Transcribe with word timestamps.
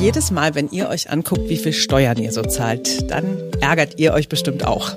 Jedes 0.00 0.30
Mal, 0.30 0.54
wenn 0.54 0.70
ihr 0.70 0.88
euch 0.88 1.10
anguckt, 1.10 1.50
wie 1.50 1.58
viel 1.58 1.74
Steuern 1.74 2.16
ihr 2.16 2.32
so 2.32 2.40
zahlt, 2.40 3.10
dann 3.10 3.36
ärgert 3.60 3.98
ihr 3.98 4.14
euch 4.14 4.30
bestimmt 4.30 4.66
auch. 4.66 4.96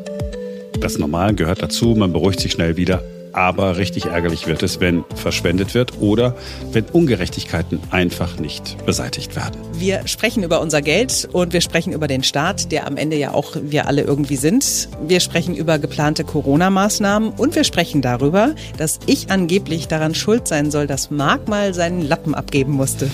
Das 0.79 0.97
Normal 0.97 1.35
gehört 1.35 1.61
dazu, 1.61 1.87
man 1.87 2.13
beruhigt 2.13 2.39
sich 2.39 2.53
schnell 2.53 2.77
wieder. 2.77 3.03
Aber 3.33 3.75
richtig 3.77 4.05
ärgerlich 4.05 4.47
wird 4.47 4.63
es, 4.63 4.79
wenn 4.79 5.03
verschwendet 5.15 5.73
wird 5.73 5.99
oder 5.99 6.37
wenn 6.71 6.85
Ungerechtigkeiten 6.85 7.81
einfach 7.91 8.39
nicht 8.39 8.77
beseitigt 8.85 9.35
werden. 9.35 9.59
Wir 9.73 10.07
sprechen 10.07 10.41
über 10.41 10.61
unser 10.61 10.81
Geld 10.81 11.27
und 11.33 11.51
wir 11.51 11.59
sprechen 11.59 11.91
über 11.91 12.07
den 12.07 12.23
Staat, 12.23 12.71
der 12.71 12.87
am 12.87 12.95
Ende 12.95 13.17
ja 13.17 13.33
auch 13.33 13.57
wir 13.61 13.87
alle 13.87 14.03
irgendwie 14.03 14.37
sind. 14.37 14.87
Wir 15.05 15.19
sprechen 15.19 15.53
über 15.53 15.79
geplante 15.79 16.23
Corona-Maßnahmen 16.23 17.31
und 17.31 17.55
wir 17.55 17.65
sprechen 17.65 18.01
darüber, 18.01 18.55
dass 18.77 18.99
ich 19.05 19.29
angeblich 19.31 19.89
daran 19.89 20.15
schuld 20.15 20.47
sein 20.47 20.71
soll, 20.71 20.87
dass 20.87 21.11
Marc 21.11 21.49
mal 21.49 21.73
seinen 21.73 22.07
Lappen 22.07 22.35
abgeben 22.35 22.71
musste. 22.71 23.09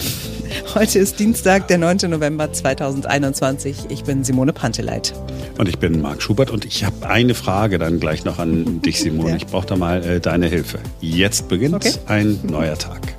Heute 0.73 0.99
ist 0.99 1.19
Dienstag, 1.19 1.67
der 1.67 1.77
9. 1.77 2.09
November 2.09 2.51
2021. 2.51 3.75
Ich 3.89 4.03
bin 4.03 4.23
Simone 4.23 4.53
Panteleit. 4.53 5.13
Und 5.57 5.67
ich 5.67 5.77
bin 5.77 6.01
Marc 6.01 6.21
Schubert 6.21 6.51
und 6.51 6.65
ich 6.65 6.83
habe 6.83 7.09
eine 7.09 7.35
Frage 7.35 7.79
dann 7.79 7.99
gleich 7.99 8.25
noch 8.25 8.39
an 8.39 8.81
dich, 8.81 8.99
Simone. 9.01 9.31
Ja. 9.31 9.35
Ich 9.37 9.47
brauche 9.47 9.67
da 9.67 9.75
mal 9.75 10.03
äh, 10.03 10.19
deine 10.19 10.47
Hilfe. 10.47 10.79
Jetzt 11.01 11.47
beginnt 11.47 11.75
okay. 11.75 11.93
ein 12.07 12.39
neuer 12.49 12.77
Tag. 12.77 13.15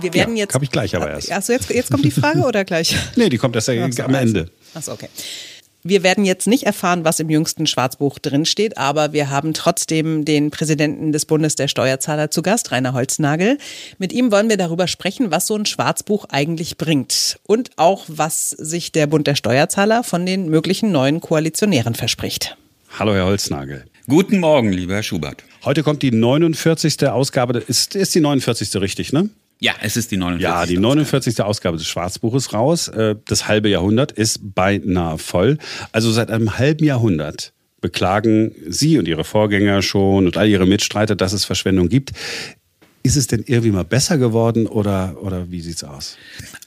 Wir 0.00 0.14
werden 0.14 0.36
ja, 0.36 0.44
jetzt. 0.44 0.54
Habe 0.54 0.64
ich 0.64 0.70
gleich 0.70 0.96
aber 0.96 1.10
erst. 1.10 1.30
Achso, 1.30 1.52
jetzt, 1.52 1.70
jetzt 1.70 1.90
kommt 1.90 2.04
die 2.04 2.10
Frage 2.10 2.40
oder 2.40 2.64
gleich? 2.64 2.96
nee, 3.16 3.28
die 3.28 3.38
kommt 3.38 3.54
erst 3.54 3.66
so, 3.66 4.02
am 4.02 4.14
Ende. 4.14 4.48
Achso, 4.74 4.92
okay. 4.92 5.08
Wir 5.84 6.04
werden 6.04 6.24
jetzt 6.24 6.46
nicht 6.46 6.62
erfahren, 6.62 7.04
was 7.04 7.18
im 7.18 7.28
jüngsten 7.28 7.66
Schwarzbuch 7.66 8.20
drinsteht, 8.20 8.78
aber 8.78 9.12
wir 9.12 9.30
haben 9.30 9.52
trotzdem 9.52 10.24
den 10.24 10.52
Präsidenten 10.52 11.10
des 11.10 11.26
Bundes 11.26 11.56
der 11.56 11.66
Steuerzahler 11.66 12.30
zu 12.30 12.40
Gast, 12.40 12.70
Rainer 12.70 12.92
Holznagel. 12.92 13.58
Mit 13.98 14.12
ihm 14.12 14.30
wollen 14.30 14.48
wir 14.48 14.56
darüber 14.56 14.86
sprechen, 14.86 15.32
was 15.32 15.48
so 15.48 15.56
ein 15.56 15.66
Schwarzbuch 15.66 16.26
eigentlich 16.30 16.76
bringt 16.76 17.40
und 17.42 17.70
auch, 17.78 18.04
was 18.06 18.50
sich 18.50 18.92
der 18.92 19.08
Bund 19.08 19.26
der 19.26 19.34
Steuerzahler 19.34 20.04
von 20.04 20.24
den 20.24 20.48
möglichen 20.48 20.92
neuen 20.92 21.20
Koalitionären 21.20 21.96
verspricht. 21.96 22.56
Hallo, 22.96 23.12
Herr 23.12 23.26
Holznagel. 23.26 23.84
Guten 24.08 24.38
Morgen, 24.38 24.72
lieber 24.72 24.94
Herr 24.94 25.02
Schubert. 25.02 25.42
Heute 25.64 25.82
kommt 25.82 26.02
die 26.02 26.12
49. 26.12 27.08
Ausgabe. 27.08 27.58
Ist, 27.58 27.96
ist 27.96 28.14
die 28.14 28.20
49. 28.20 28.80
richtig, 28.80 29.12
ne? 29.12 29.30
Ja, 29.62 29.74
es 29.80 29.96
ist 29.96 30.10
die 30.10 30.16
49. 30.16 30.42
Ja, 30.42 30.66
die 30.66 30.76
49. 30.76 31.34
Ausgabe, 31.34 31.48
Ausgabe 31.48 31.76
des 31.76 31.86
Schwarzbuches 31.86 32.52
raus. 32.52 32.88
Äh, 32.88 33.14
das 33.26 33.46
halbe 33.46 33.68
Jahrhundert 33.68 34.10
ist 34.10 34.40
beinahe 34.54 35.18
voll. 35.18 35.58
Also 35.92 36.10
seit 36.10 36.32
einem 36.32 36.58
halben 36.58 36.84
Jahrhundert 36.84 37.52
beklagen 37.80 38.56
Sie 38.66 38.98
und 38.98 39.06
Ihre 39.06 39.22
Vorgänger 39.22 39.80
schon 39.82 40.26
und 40.26 40.36
all 40.36 40.48
Ihre 40.48 40.66
Mitstreiter, 40.66 41.14
dass 41.14 41.32
es 41.32 41.44
Verschwendung 41.44 41.88
gibt. 41.88 42.10
Ist 43.04 43.16
es 43.16 43.28
denn 43.28 43.44
irgendwie 43.46 43.70
mal 43.70 43.84
besser 43.84 44.18
geworden 44.18 44.66
oder, 44.66 45.16
oder 45.22 45.52
wie 45.52 45.60
sieht's 45.60 45.84
aus? 45.84 46.16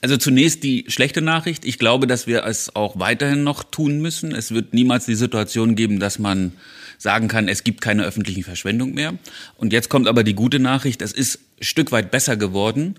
Also 0.00 0.16
zunächst 0.16 0.62
die 0.62 0.86
schlechte 0.88 1.20
Nachricht. 1.20 1.66
Ich 1.66 1.78
glaube, 1.78 2.06
dass 2.06 2.26
wir 2.26 2.44
es 2.44 2.74
auch 2.74 2.98
weiterhin 2.98 3.44
noch 3.44 3.62
tun 3.62 4.00
müssen. 4.00 4.34
Es 4.34 4.52
wird 4.52 4.72
niemals 4.72 5.04
die 5.04 5.16
Situation 5.16 5.76
geben, 5.76 6.00
dass 6.00 6.18
man 6.18 6.52
sagen 6.98 7.28
kann, 7.28 7.48
es 7.48 7.64
gibt 7.64 7.80
keine 7.80 8.04
öffentliche 8.04 8.42
Verschwendung 8.42 8.94
mehr. 8.94 9.14
Und 9.56 9.72
jetzt 9.72 9.88
kommt 9.88 10.08
aber 10.08 10.24
die 10.24 10.34
gute 10.34 10.58
Nachricht, 10.58 11.02
es 11.02 11.12
ist 11.12 11.38
ein 11.60 11.64
Stück 11.64 11.92
weit 11.92 12.10
besser 12.10 12.36
geworden. 12.36 12.96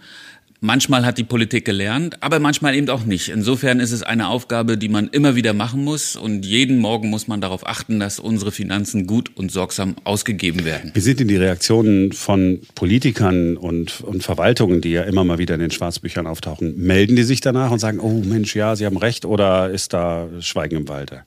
Manchmal 0.59 1.05
hat 1.05 1.19
die 1.19 1.23
Politik 1.23 1.65
gelernt, 1.65 2.23
aber 2.23 2.39
manchmal 2.39 2.73
eben 2.73 2.89
auch 2.89 3.05
nicht. 3.05 3.29
Insofern 3.29 3.79
ist 3.79 3.91
es 3.91 4.01
eine 4.01 4.27
Aufgabe, 4.27 4.75
die 4.75 4.89
man 4.89 5.07
immer 5.09 5.35
wieder 5.35 5.53
machen 5.53 5.83
muss 5.83 6.15
und 6.15 6.47
jeden 6.47 6.79
Morgen 6.79 7.11
muss 7.11 7.27
man 7.27 7.41
darauf 7.41 7.67
achten, 7.67 7.99
dass 7.99 8.17
unsere 8.17 8.51
Finanzen 8.51 9.05
gut 9.05 9.29
und 9.35 9.51
sorgsam 9.51 9.95
ausgegeben 10.03 10.65
werden. 10.65 10.89
Wie 10.95 10.99
sind 10.99 11.19
denn 11.19 11.27
die 11.27 11.35
Reaktionen 11.35 12.11
von 12.11 12.61
Politikern 12.73 13.55
und, 13.55 14.01
und 14.01 14.23
Verwaltungen, 14.23 14.81
die 14.81 14.93
ja 14.93 15.03
immer 15.03 15.23
mal 15.23 15.37
wieder 15.37 15.53
in 15.53 15.61
den 15.61 15.69
Schwarzbüchern 15.71 16.25
auftauchen? 16.25 16.75
Melden 16.75 17.15
die 17.15 17.23
sich 17.23 17.39
danach 17.39 17.69
und 17.69 17.77
sagen, 17.77 17.99
oh 17.99 18.23
Mensch, 18.25 18.55
ja, 18.55 18.75
Sie 18.75 18.87
haben 18.87 18.97
recht 18.97 19.25
oder 19.25 19.69
ist 19.69 19.93
da 19.93 20.27
Schweigen 20.39 20.75
im 20.75 20.87
Walde? 20.87 21.21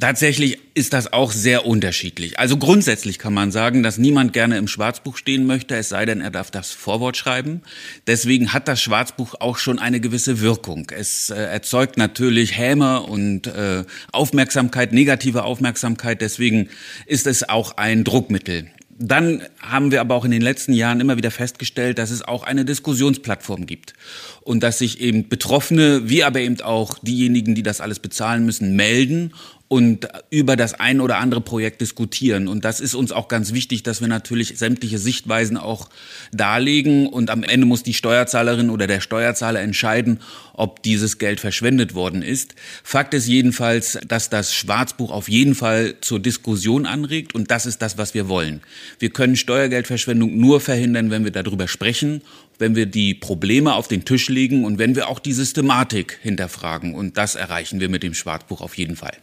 Tatsächlich 0.00 0.58
ist 0.74 0.92
das 0.92 1.12
auch 1.12 1.30
sehr 1.30 1.66
unterschiedlich. 1.66 2.38
Also 2.38 2.56
grundsätzlich 2.56 3.18
kann 3.18 3.32
man 3.32 3.52
sagen, 3.52 3.84
dass 3.84 3.96
niemand 3.96 4.32
gerne 4.32 4.58
im 4.58 4.66
Schwarzbuch 4.66 5.16
stehen 5.16 5.46
möchte, 5.46 5.76
es 5.76 5.88
sei 5.88 6.04
denn, 6.04 6.20
er 6.20 6.30
darf 6.30 6.50
das 6.50 6.72
Vorwort 6.72 7.16
schreiben. 7.16 7.62
Deswegen 8.06 8.52
hat 8.52 8.66
das 8.66 8.82
Schwarzbuch 8.82 9.36
auch 9.38 9.58
schon 9.58 9.78
eine 9.78 10.00
gewisse 10.00 10.40
Wirkung. 10.40 10.90
Es 10.90 11.30
äh, 11.30 11.36
erzeugt 11.36 11.96
natürlich 11.96 12.58
Häme 12.58 13.02
und 13.02 13.46
äh, 13.46 13.84
Aufmerksamkeit, 14.10 14.92
negative 14.92 15.44
Aufmerksamkeit. 15.44 16.20
Deswegen 16.20 16.70
ist 17.06 17.28
es 17.28 17.48
auch 17.48 17.76
ein 17.76 18.02
Druckmittel. 18.02 18.66
Dann 18.96 19.42
haben 19.60 19.90
wir 19.90 20.00
aber 20.00 20.14
auch 20.14 20.24
in 20.24 20.30
den 20.30 20.42
letzten 20.42 20.72
Jahren 20.72 21.00
immer 21.00 21.16
wieder 21.16 21.32
festgestellt, 21.32 21.98
dass 21.98 22.10
es 22.10 22.22
auch 22.22 22.44
eine 22.44 22.64
Diskussionsplattform 22.64 23.66
gibt 23.66 23.94
und 24.42 24.62
dass 24.62 24.78
sich 24.78 25.00
eben 25.00 25.28
Betroffene, 25.28 26.08
wie 26.08 26.22
aber 26.22 26.40
eben 26.40 26.60
auch 26.60 26.98
diejenigen, 27.00 27.56
die 27.56 27.64
das 27.64 27.80
alles 27.80 27.98
bezahlen 27.98 28.44
müssen, 28.46 28.76
melden 28.76 29.32
und 29.74 30.06
über 30.30 30.54
das 30.54 30.74
ein 30.74 31.00
oder 31.00 31.16
andere 31.16 31.40
Projekt 31.40 31.80
diskutieren. 31.80 32.46
Und 32.46 32.64
das 32.64 32.78
ist 32.78 32.94
uns 32.94 33.10
auch 33.10 33.26
ganz 33.26 33.52
wichtig, 33.52 33.82
dass 33.82 34.00
wir 34.00 34.06
natürlich 34.06 34.56
sämtliche 34.56 35.00
Sichtweisen 35.00 35.56
auch 35.56 35.90
darlegen. 36.32 37.08
Und 37.08 37.28
am 37.28 37.42
Ende 37.42 37.66
muss 37.66 37.82
die 37.82 37.92
Steuerzahlerin 37.92 38.70
oder 38.70 38.86
der 38.86 39.00
Steuerzahler 39.00 39.58
entscheiden, 39.58 40.20
ob 40.52 40.84
dieses 40.84 41.18
Geld 41.18 41.40
verschwendet 41.40 41.96
worden 41.96 42.22
ist. 42.22 42.54
Fakt 42.84 43.14
ist 43.14 43.26
jedenfalls, 43.26 43.98
dass 44.06 44.30
das 44.30 44.54
Schwarzbuch 44.54 45.10
auf 45.10 45.28
jeden 45.28 45.56
Fall 45.56 45.96
zur 46.00 46.20
Diskussion 46.20 46.86
anregt. 46.86 47.34
Und 47.34 47.50
das 47.50 47.66
ist 47.66 47.82
das, 47.82 47.98
was 47.98 48.14
wir 48.14 48.28
wollen. 48.28 48.60
Wir 49.00 49.10
können 49.10 49.34
Steuergeldverschwendung 49.34 50.38
nur 50.38 50.60
verhindern, 50.60 51.10
wenn 51.10 51.24
wir 51.24 51.32
darüber 51.32 51.66
sprechen 51.66 52.22
wenn 52.56 52.76
wir 52.76 52.86
die 52.86 53.14
Probleme 53.14 53.74
auf 53.74 53.88
den 53.88 54.04
Tisch 54.04 54.28
legen 54.28 54.64
und 54.64 54.78
wenn 54.78 54.94
wir 54.94 55.08
auch 55.08 55.18
die 55.18 55.32
Systematik 55.32 56.20
hinterfragen. 56.22 56.94
Und 56.94 57.16
das 57.16 57.34
erreichen 57.34 57.80
wir 57.80 57.88
mit 57.88 58.04
dem 58.04 58.14
Schwarzbuch 58.14 58.60
auf 58.60 58.78
jeden 58.78 58.94
Fall. 58.94 59.16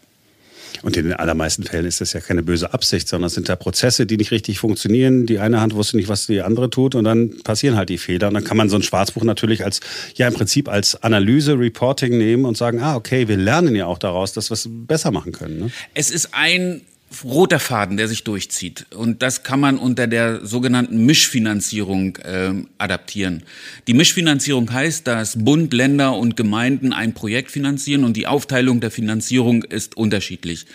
Und 0.82 0.98
in 0.98 1.06
den 1.06 1.14
allermeisten 1.14 1.64
Fällen 1.64 1.86
ist 1.86 2.02
das 2.02 2.14
ja 2.14 2.20
keine 2.20 2.44
böse 2.44 2.74
Absicht, 2.74 3.08
sondern 3.08 3.28
es 3.28 3.34
sind 3.34 3.50
da 3.50 3.56
Prozesse, 3.56 4.06
die 4.06 4.18
nicht 4.18 4.32
richtig 4.32 4.60
funktionieren. 4.60 5.26
Die 5.26 5.40
eine 5.40 5.62
Hand 5.62 5.76
wusste 5.76 5.98
nicht, 5.98 6.10
was 6.10 6.28
die 6.28 6.42
andere 6.42 6.70
tut 6.70 6.96
und 6.96 7.04
dann 7.04 7.42
passieren 7.44 7.76
halt 7.76 7.90
die 7.90 7.98
Fehler. 7.98 8.28
Und 8.28 8.34
dann 8.34 8.44
kann 8.44 8.58
man 8.58 8.70
so 8.70 8.76
ein 8.76 8.84
Schwarzbuch 8.84 9.24
natürlich 9.24 9.64
als, 9.64 9.80
ja 10.16 10.28
im 10.28 10.34
Prinzip 10.34 10.70
als 10.70 11.02
Analyse, 11.04 11.58
Reporting 11.58 12.18
nehmen 12.18 12.46
und 12.46 12.58
sagen, 12.58 12.82
ah, 12.82 12.96
okay, 12.96 13.28
wir 13.28 13.38
lernen 13.38 13.76
ja 13.76 13.86
auch 13.86 13.98
daraus, 13.98 14.34
dass 14.34 14.50
wir 14.50 14.56
es 14.56 14.68
besser 14.70 15.12
machen 15.12 15.32
können. 15.32 15.60
Ne? 15.60 15.72
Es 15.94 16.10
ist 16.10 16.30
ein 16.34 16.82
roter 17.24 17.60
Faden, 17.60 17.98
der 17.98 18.08
sich 18.08 18.24
durchzieht. 18.24 18.86
Und 18.96 19.22
das 19.22 19.44
kann 19.44 19.60
man 19.60 19.78
unter 19.78 20.08
der 20.08 20.46
sogenannten 20.46 21.06
Mischfinanzierung 21.06 22.16
äh, 22.18 22.54
adaptieren. 22.78 23.44
Die 23.88 23.94
Mischfinanzierung 23.94 24.72
heißt, 24.72 25.06
dass 25.08 25.44
Bund, 25.44 25.74
Länder 25.74 26.16
und 26.16 26.38
Gemeinden 26.38 26.94
ein 26.94 27.14
Projekt 27.14 27.52
finanzieren 27.52 28.04
und 28.04 28.16
die 28.16 28.28
Aufteilung 28.28 28.80
der 28.80 28.92
Finanzierung 28.92 29.64
ist 29.64 29.98
unterschiedlich. 29.98 30.66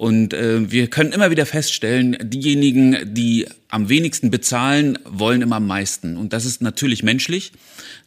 Und 0.00 0.32
äh, 0.32 0.70
wir 0.70 0.86
können 0.86 1.12
immer 1.12 1.30
wieder 1.30 1.44
feststellen, 1.44 2.16
diejenigen, 2.22 3.12
die 3.12 3.46
am 3.68 3.90
wenigsten 3.90 4.30
bezahlen, 4.30 4.98
wollen 5.04 5.42
immer 5.42 5.56
am 5.56 5.66
meisten. 5.66 6.16
Und 6.16 6.32
das 6.32 6.46
ist 6.46 6.62
natürlich 6.62 7.02
menschlich, 7.02 7.52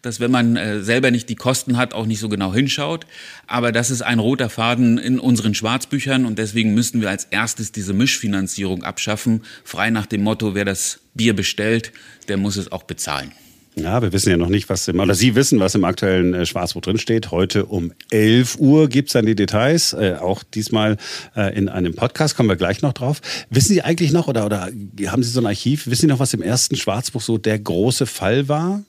dass 0.01 0.19
wenn 0.19 0.31
man 0.31 0.55
äh, 0.55 0.81
selber 0.81 1.11
nicht 1.11 1.29
die 1.29 1.35
Kosten 1.35 1.77
hat, 1.77 1.93
auch 1.93 2.07
nicht 2.07 2.19
so 2.19 2.29
genau 2.29 2.51
hinschaut. 2.51 3.05
Aber 3.45 3.71
das 3.71 3.91
ist 3.91 4.01
ein 4.01 4.17
roter 4.17 4.49
Faden 4.49 4.97
in 4.97 5.19
unseren 5.19 5.53
Schwarzbüchern 5.53 6.25
und 6.25 6.39
deswegen 6.39 6.73
müssten 6.73 6.99
wir 6.99 7.11
als 7.11 7.25
erstes 7.25 7.71
diese 7.71 7.93
Mischfinanzierung 7.93 8.81
abschaffen, 8.81 9.43
frei 9.63 9.91
nach 9.91 10.07
dem 10.07 10.23
Motto, 10.23 10.55
wer 10.55 10.65
das 10.65 10.99
Bier 11.13 11.35
bestellt, 11.35 11.91
der 12.27 12.37
muss 12.37 12.55
es 12.55 12.71
auch 12.71 12.85
bezahlen. 12.85 13.33
Ja, 13.75 14.01
wir 14.01 14.13
wissen 14.13 14.29
ja 14.29 14.37
noch 14.37 14.49
nicht, 14.49 14.69
was 14.69 14.87
im, 14.87 14.99
oder 14.99 15.15
Sie 15.15 15.33
wissen, 15.35 15.59
was 15.59 15.73
im 15.73 15.83
aktuellen 15.83 16.33
äh, 16.33 16.45
Schwarzbuch 16.45 16.81
drinsteht. 16.81 17.31
Heute 17.31 17.65
um 17.65 17.91
11 18.11 18.57
Uhr 18.59 18.87
gibt's 18.87 19.13
dann 19.13 19.25
die 19.25 19.35
Details, 19.35 19.93
äh, 19.93 20.15
auch 20.19 20.43
diesmal 20.43 20.97
äh, 21.35 21.55
in 21.57 21.69
einem 21.69 21.95
Podcast, 21.95 22.35
kommen 22.35 22.49
wir 22.49 22.55
gleich 22.55 22.81
noch 22.83 22.93
drauf. 22.93 23.21
Wissen 23.49 23.73
Sie 23.73 23.81
eigentlich 23.81 24.11
noch, 24.11 24.27
oder, 24.27 24.45
oder 24.45 24.69
haben 25.07 25.23
Sie 25.23 25.29
so 25.29 25.41
ein 25.41 25.47
Archiv, 25.47 25.87
wissen 25.87 26.01
Sie 26.01 26.07
noch, 26.07 26.19
was 26.19 26.33
im 26.33 26.43
ersten 26.43 26.75
Schwarzbuch 26.75 27.21
so 27.21 27.39
der 27.39 27.57
große 27.57 28.05
Fall 28.05 28.47
war? 28.47 28.83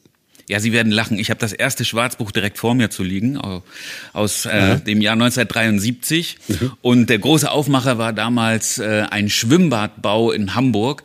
Ja, 0.47 0.60
Sie 0.60 0.72
werden 0.72 0.92
lachen. 0.92 1.19
Ich 1.19 1.31
habe 1.31 1.41
das 1.41 1.54
erste 1.54 1.86
Schwarzbuch 1.86 2.31
direkt 2.31 2.59
vor 2.59 2.75
mir 2.75 2.91
zu 2.91 3.03
liegen, 3.03 3.39
aus 4.13 4.45
äh, 4.45 4.78
dem 4.78 5.01
Jahr 5.01 5.15
1973. 5.15 6.36
Mhm. 6.48 6.72
Und 6.83 7.09
der 7.09 7.19
große 7.19 7.51
Aufmacher 7.51 7.97
war 7.97 8.13
damals 8.13 8.78
äh, 8.78 9.07
ein 9.10 9.31
Schwimmbadbau 9.31 10.33
in 10.33 10.54
Hamburg. 10.54 11.04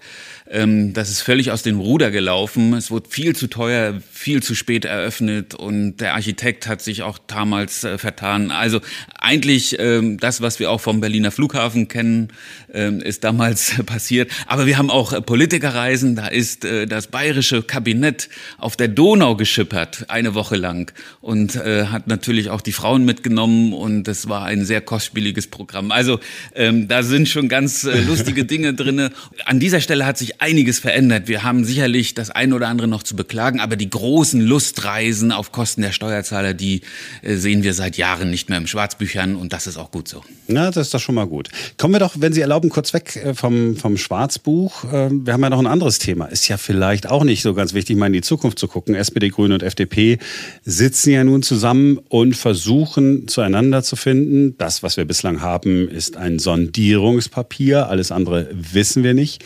Ähm, 0.52 0.94
das 0.94 1.12
ist 1.12 1.22
völlig 1.22 1.52
aus 1.52 1.62
dem 1.62 1.80
Ruder 1.80 2.10
gelaufen. 2.10 2.74
Es 2.74 2.90
wurde 2.90 3.08
viel 3.10 3.36
zu 3.36 3.48
teuer, 3.48 4.02
viel 4.12 4.42
zu 4.42 4.56
spät 4.56 4.84
eröffnet 4.84 5.54
und 5.54 5.98
der 5.98 6.16
Architekt 6.16 6.68
hat 6.68 6.82
sich 6.82 7.04
auch 7.04 7.20
damals 7.20 7.84
äh, 7.84 8.00
vertan. 8.00 8.50
Also 8.50 8.82
eigentlich 9.20 9.78
ähm, 9.78 10.18
das, 10.18 10.42
was 10.42 10.60
wir 10.60 10.72
auch 10.72 10.82
vom 10.82 11.02
Berliner 11.02 11.30
Flughafen 11.30 11.88
kennen, 11.88 12.30
ähm, 12.74 13.00
ist 13.00 13.24
damals 13.24 13.76
passiert. 13.86 14.32
Aber 14.48 14.66
wir 14.66 14.80
haben 14.80 14.90
auch 14.90 15.14
äh, 15.14 15.22
Politikerreisen. 15.22 16.16
Da 16.16 16.28
ist 16.28 16.66
äh, 16.66 16.88
das 16.88 17.08
bayerische 17.08 17.62
Kabinett 17.62 18.28
auf 18.58 18.76
der 18.76 18.88
Donau 18.88 19.36
geschippert, 19.36 20.06
eine 20.08 20.34
Woche 20.34 20.56
lang 20.56 20.92
und 21.22 21.56
äh, 21.58 21.86
hat 21.86 22.08
natürlich 22.08 22.50
auch 22.50 22.62
die 22.62 22.72
Frauen 22.72 23.06
mitgenommen 23.06 23.74
und 23.74 24.08
es 24.08 24.28
war 24.28 24.46
ein 24.46 24.66
sehr 24.66 24.82
kostspieliges 24.82 25.46
Programm. 25.46 25.92
Also 25.92 26.20
ähm, 26.56 26.88
da 26.88 27.04
sind 27.04 27.30
schon 27.30 27.50
ganz 27.50 27.84
äh, 27.84 28.02
lustige 28.02 28.46
Dinge 28.50 28.74
drinne. 28.74 29.12
An 29.46 29.60
dieser 29.60 29.80
Stelle 29.80 30.08
hat 30.08 30.18
sich 30.18 30.39
einiges 30.40 30.80
verändert. 30.80 31.28
Wir 31.28 31.44
haben 31.44 31.66
sicherlich 31.66 32.14
das 32.14 32.32
eine 32.32 32.56
oder 32.56 32.68
andere 32.68 32.88
noch 32.88 33.04
zu 33.04 33.16
beklagen, 33.16 33.60
aber 33.60 33.76
die 33.76 33.90
großen 33.90 34.42
Lustreisen 34.42 35.32
auf 35.32 35.52
Kosten 35.52 35.82
der 35.82 35.92
Steuerzahler, 35.92 36.54
die 36.54 36.82
äh, 37.22 37.36
sehen 37.36 37.64
wir 37.64 37.74
seit 37.74 37.98
Jahren 37.98 38.32
nicht 38.32 38.50
mehr 38.50 38.58
im 38.58 38.66
Schwarzbüchern 38.66 39.36
und 39.36 39.54
das 39.54 39.68
ist 39.68 39.78
auch 39.78 39.92
gut 39.92 40.08
so. 40.08 40.24
Na, 40.48 40.72
das 40.72 40.88
ist 40.88 40.94
doch 40.94 41.00
schon 41.00 41.16
mal 41.16 41.28
gut. 41.28 41.50
Kommen 41.78 41.94
wir 41.94 42.00
doch, 42.00 42.16
wenn 42.18 42.34
Sie 42.34 42.42
erlauben, 42.42 42.70
kurz 42.70 42.94
weg 42.94 43.18
äh, 43.18 43.34
vom, 43.34 43.76
vom 43.76 43.98
Schwarzbuch. 43.98 44.86
Ähm, 44.92 45.26
wir 45.26 45.34
haben 45.34 45.44
ja 45.44 45.50
noch 45.50 45.60
ein 45.60 45.68
anderes 45.68 46.00
Thema. 46.00 46.26
Ist 46.26 46.48
ja 46.48 46.58
vielleicht 46.58 47.10
auch 47.10 47.24
nicht 47.24 47.42
so 47.42 47.54
ganz 47.54 47.74
wichtig, 47.74 47.98
mal 47.98 48.08
in 48.08 48.14
die 48.14 48.22
Zukunft 48.22 48.60
zu 48.60 48.68
gucken. 48.68 48.96
SPD, 48.96 49.30
Grüne 49.30 49.56
und 49.56 49.64
FDP 49.64 50.20
sitzen 50.64 51.12
ja 51.12 51.24
nun 51.24 51.44
zusammen 51.44 52.00
und 52.08 52.36
versuchen 52.36 53.28
zueinander 53.28 53.84
zu 53.84 53.98
finden. 53.98 54.58
Das, 54.58 54.84
was 54.84 54.96
wir 54.96 55.06
bislang 55.06 55.42
haben, 55.42 55.90
ist 55.90 56.16
ein 56.16 56.40
Sondierungspapier. 56.40 57.90
Alles 57.90 58.12
andere 58.12 58.48
wissen 58.54 59.04
wir 59.04 59.14
nicht. 59.14 59.44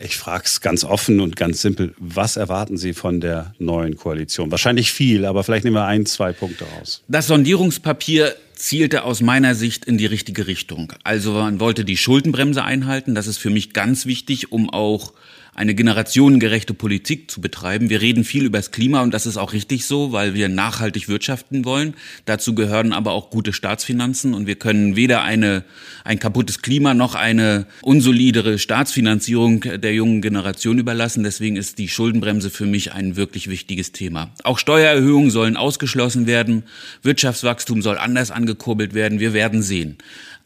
Ich 0.00 0.16
frage 0.16 0.44
es 0.46 0.60
ganz 0.60 0.84
offen 0.84 1.20
und 1.20 1.34
ganz 1.34 1.60
simpel. 1.60 1.94
Was 1.98 2.36
erwarten 2.36 2.76
Sie 2.76 2.94
von 2.94 3.20
der 3.20 3.54
neuen 3.58 3.96
Koalition? 3.96 4.50
Wahrscheinlich 4.50 4.92
viel, 4.92 5.24
aber 5.24 5.42
vielleicht 5.42 5.64
nehmen 5.64 5.76
wir 5.76 5.86
ein, 5.86 6.06
zwei 6.06 6.32
Punkte 6.32 6.64
raus. 6.64 7.02
Das 7.08 7.26
Sondierungspapier 7.26 8.34
zielte 8.54 9.02
aus 9.02 9.20
meiner 9.20 9.54
Sicht 9.54 9.84
in 9.84 9.98
die 9.98 10.06
richtige 10.06 10.46
Richtung. 10.46 10.92
Also 11.02 11.32
man 11.32 11.58
wollte 11.58 11.84
die 11.84 11.96
Schuldenbremse 11.96 12.62
einhalten. 12.62 13.14
Das 13.14 13.26
ist 13.26 13.38
für 13.38 13.50
mich 13.50 13.72
ganz 13.72 14.06
wichtig, 14.06 14.52
um 14.52 14.70
auch 14.70 15.12
eine 15.58 15.74
generationengerechte 15.74 16.72
Politik 16.72 17.28
zu 17.28 17.40
betreiben. 17.40 17.90
Wir 17.90 18.00
reden 18.00 18.22
viel 18.22 18.44
über 18.44 18.58
das 18.58 18.70
Klima 18.70 19.02
und 19.02 19.12
das 19.12 19.26
ist 19.26 19.36
auch 19.36 19.52
richtig 19.52 19.86
so, 19.86 20.12
weil 20.12 20.32
wir 20.32 20.48
nachhaltig 20.48 21.08
wirtschaften 21.08 21.64
wollen. 21.64 21.94
Dazu 22.26 22.54
gehören 22.54 22.92
aber 22.92 23.10
auch 23.10 23.28
gute 23.28 23.52
Staatsfinanzen 23.52 24.34
und 24.34 24.46
wir 24.46 24.54
können 24.54 24.94
weder 24.94 25.22
eine, 25.22 25.64
ein 26.04 26.20
kaputtes 26.20 26.62
Klima 26.62 26.94
noch 26.94 27.16
eine 27.16 27.66
unsolidere 27.82 28.60
Staatsfinanzierung 28.60 29.62
der 29.62 29.92
jungen 29.94 30.22
Generation 30.22 30.78
überlassen. 30.78 31.24
Deswegen 31.24 31.56
ist 31.56 31.78
die 31.78 31.88
Schuldenbremse 31.88 32.50
für 32.50 32.66
mich 32.66 32.92
ein 32.92 33.16
wirklich 33.16 33.50
wichtiges 33.50 33.90
Thema. 33.90 34.30
Auch 34.44 34.60
Steuererhöhungen 34.60 35.32
sollen 35.32 35.56
ausgeschlossen 35.56 36.28
werden. 36.28 36.62
Wirtschaftswachstum 37.02 37.82
soll 37.82 37.98
anders 37.98 38.30
angekurbelt 38.30 38.94
werden. 38.94 39.18
Wir 39.18 39.32
werden 39.32 39.62
sehen. 39.62 39.98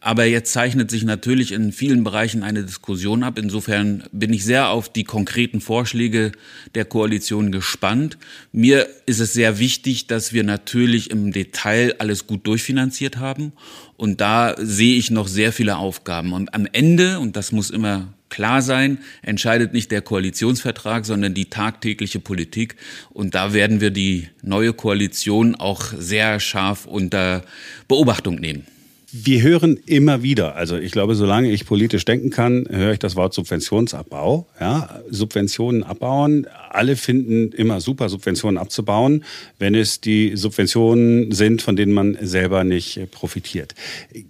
Aber 0.04 0.25
jetzt 0.25 0.52
zeichnet 0.52 0.90
sich 0.90 1.04
natürlich 1.04 1.52
in 1.52 1.70
vielen 1.70 2.02
Bereichen 2.02 2.43
eine 2.43 2.64
Diskussion 2.64 3.22
ab. 3.22 3.38
Insofern 3.38 4.02
bin 4.10 4.32
ich 4.32 4.44
sehr 4.44 4.69
auf 4.69 4.93
die 4.93 5.04
konkreten 5.04 5.60
Vorschläge 5.60 6.32
der 6.75 6.84
Koalition 6.84 7.52
gespannt. 7.52 8.19
Mir 8.50 8.88
ist 9.06 9.20
es 9.20 9.32
sehr 9.32 9.60
wichtig, 9.60 10.08
dass 10.08 10.32
wir 10.32 10.43
natürlich 10.43 11.10
im 11.10 11.31
Detail 11.31 11.94
alles 12.00 12.26
gut 12.26 12.49
durchfinanziert 12.49 13.19
haben. 13.19 13.52
Und 13.96 14.20
da 14.20 14.56
sehe 14.58 14.96
ich 14.96 15.12
noch 15.12 15.28
sehr 15.28 15.52
viele 15.52 15.76
Aufgaben. 15.76 16.32
Und 16.32 16.52
am 16.52 16.66
Ende, 16.66 17.20
und 17.20 17.37
das 17.37 17.52
muss 17.52 17.70
immer 17.70 18.12
klar 18.28 18.60
sein, 18.60 18.98
entscheidet 19.22 19.72
nicht 19.72 19.93
der 19.93 20.02
Koalitionsvertrag, 20.02 21.06
sondern 21.06 21.32
die 21.32 21.44
tagtägliche 21.44 22.19
Politik. 22.19 22.75
Und 23.10 23.37
da 23.37 23.52
werden 23.52 23.81
wir 23.81 23.93
die 23.93 24.26
neue 24.43 24.72
Koalition 24.72 25.55
auch 25.55 25.84
sehr 25.96 26.40
scharf 26.40 26.87
unter 26.87 27.44
Beobachtung 27.87 28.40
nehmen. 28.40 28.66
Wir 29.14 29.42
hören 29.42 29.78
immer 29.84 30.22
wieder, 30.22 30.56
also 30.56 30.78
ich 30.78 30.90
glaube, 30.90 31.14
solange 31.14 31.50
ich 31.50 31.66
politisch 31.66 32.06
denken 32.06 32.30
kann, 32.30 32.64
höre 32.70 32.94
ich 32.94 32.98
das 32.98 33.14
Wort 33.14 33.34
Subventionsabbau. 33.34 34.46
Ja, 34.58 35.02
Subventionen 35.10 35.82
abbauen. 35.82 36.46
Alle 36.70 36.96
finden 36.96 37.52
immer 37.52 37.82
super, 37.82 38.08
Subventionen 38.08 38.56
abzubauen, 38.56 39.22
wenn 39.58 39.74
es 39.74 40.00
die 40.00 40.34
Subventionen 40.34 41.30
sind, 41.30 41.60
von 41.60 41.76
denen 41.76 41.92
man 41.92 42.16
selber 42.22 42.64
nicht 42.64 43.10
profitiert. 43.10 43.74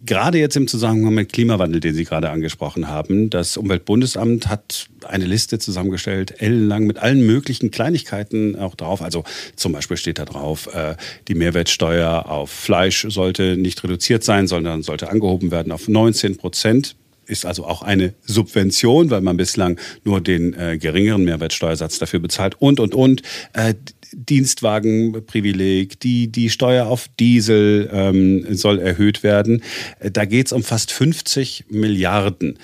Gerade 0.05 0.39
jetzt 0.39 0.57
im 0.57 0.67
Zusammenhang 0.67 1.15
mit 1.15 1.33
Klimawandel, 1.33 1.79
den 1.79 1.95
Sie 1.95 2.05
gerade 2.05 2.31
angesprochen 2.31 2.89
haben, 2.89 3.31
das 3.31 3.57
Umweltbundesamt 3.57 4.49
hat 4.49 4.89
eine 5.05 5.27
Liste 5.27 5.61
zusammengestellt, 5.61 6.41
ellenlang 6.41 6.87
mit 6.87 6.99
allen 6.99 7.25
möglichen 7.25 7.71
Kleinigkeiten 7.71 8.57
auch 8.57 8.75
drauf. 8.75 9.01
Also 9.01 9.23
zum 9.55 9.73
Beispiel 9.73 9.97
steht 9.97 10.19
da 10.19 10.25
drauf, 10.25 10.69
äh, 10.75 10.97
die 11.29 11.35
Mehrwertsteuer 11.35 12.29
auf 12.29 12.51
Fleisch 12.51 13.07
sollte 13.09 13.57
nicht 13.57 13.83
reduziert 13.85 14.25
sein, 14.25 14.49
sondern 14.49 14.72
sollte 14.81 15.11
angehoben 15.11 15.51
werden 15.51 15.73
auf 15.73 15.89
19 15.89 16.39
Prozent 16.39 16.97
ist 17.27 17.47
also 17.47 17.65
auch 17.65 17.83
eine 17.83 18.15
Subvention, 18.25 19.11
weil 19.11 19.21
man 19.21 19.37
bislang 19.37 19.79
nur 20.05 20.21
den 20.21 20.55
äh, 20.55 20.77
geringeren 20.77 21.25
Mehrwertsteuersatz 21.25 21.99
dafür 21.99 22.21
bezahlt 22.21 22.57
und, 22.61 22.81
und, 22.81 22.95
und. 22.95 23.23
Äh, 23.53 23.75
Dienstwagenprivileg, 24.15 25.99
die, 26.01 26.31
die 26.31 26.51
Steuer 26.51 26.87
auf 26.87 27.09
Diesel 27.19 27.89
ähm, 27.93 28.55
soll 28.55 28.79
erhöht 28.79 29.23
werden. 29.23 29.63
Äh, 30.01 30.11
da 30.11 30.25
geht 30.25 30.47
es 30.47 30.53
um 30.53 30.63
fast 30.63 30.93
50 30.93 31.67
Milliarden. 31.71 32.59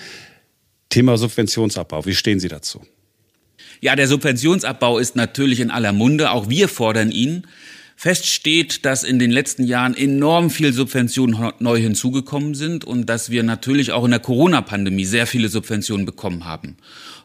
Thema 0.91 1.17
Subventionsabbau, 1.17 2.07
wie 2.07 2.15
stehen 2.15 2.41
Sie 2.41 2.49
dazu? 2.49 2.83
Ja, 3.81 3.95
der 3.95 4.09
Subventionsabbau 4.09 4.99
ist 4.99 5.17
natürlich 5.17 5.61
in 5.61 5.71
aller 5.71 5.93
Munde. 5.93 6.31
Auch 6.31 6.49
wir 6.49 6.69
fordern 6.69 7.11
ihn. 7.11 7.47
Fest 8.01 8.27
steht, 8.27 8.85
dass 8.85 9.03
in 9.03 9.19
den 9.19 9.33
letzten 9.33 9.65
Jahren 9.65 9.97
enorm 9.97 10.51
viel 10.51 10.73
Subventionen 10.73 11.51
neu 11.59 11.81
hinzugekommen 11.81 12.55
sind 12.55 12.85
und 12.85 13.07
dass 13.07 13.29
wir 13.29 13.43
natürlich 13.43 13.91
auch 13.91 14.05
in 14.05 14.13
der 14.13 14.21
Corona-Pandemie 14.21 15.05
sehr 15.05 15.27
viele 15.27 15.49
Subventionen 15.49 16.07
bekommen 16.07 16.45
haben. 16.45 16.77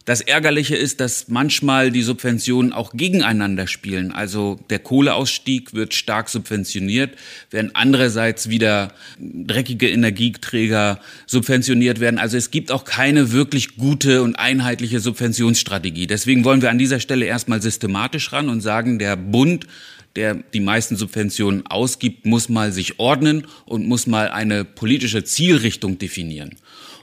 Das 0.05 0.21
Ärgerliche 0.21 0.75
ist, 0.75 0.99
dass 0.99 1.27
manchmal 1.27 1.91
die 1.91 2.01
Subventionen 2.01 2.73
auch 2.73 2.91
gegeneinander 2.93 3.67
spielen. 3.67 4.11
Also 4.11 4.59
der 4.71 4.79
Kohleausstieg 4.79 5.75
wird 5.75 5.93
stark 5.93 6.27
subventioniert, 6.27 7.17
während 7.51 7.75
andererseits 7.75 8.49
wieder 8.49 8.93
dreckige 9.19 9.87
Energieträger 9.87 10.99
subventioniert 11.27 11.99
werden. 11.99 12.17
Also 12.17 12.35
es 12.35 12.49
gibt 12.49 12.71
auch 12.71 12.83
keine 12.83 13.31
wirklich 13.31 13.77
gute 13.77 14.23
und 14.23 14.39
einheitliche 14.39 14.99
Subventionsstrategie. 14.99 16.07
Deswegen 16.07 16.43
wollen 16.43 16.63
wir 16.63 16.71
an 16.71 16.79
dieser 16.79 16.99
Stelle 16.99 17.25
erstmal 17.25 17.61
systematisch 17.61 18.33
ran 18.33 18.49
und 18.49 18.61
sagen, 18.61 18.97
der 18.97 19.15
Bund 19.15 19.67
der 20.15 20.35
die 20.35 20.59
meisten 20.59 20.95
Subventionen 20.95 21.65
ausgibt, 21.65 22.25
muss 22.25 22.49
mal 22.49 22.71
sich 22.71 22.99
ordnen 22.99 23.47
und 23.65 23.87
muss 23.87 24.07
mal 24.07 24.29
eine 24.29 24.63
politische 24.63 25.23
Zielrichtung 25.23 25.97
definieren. 25.97 26.55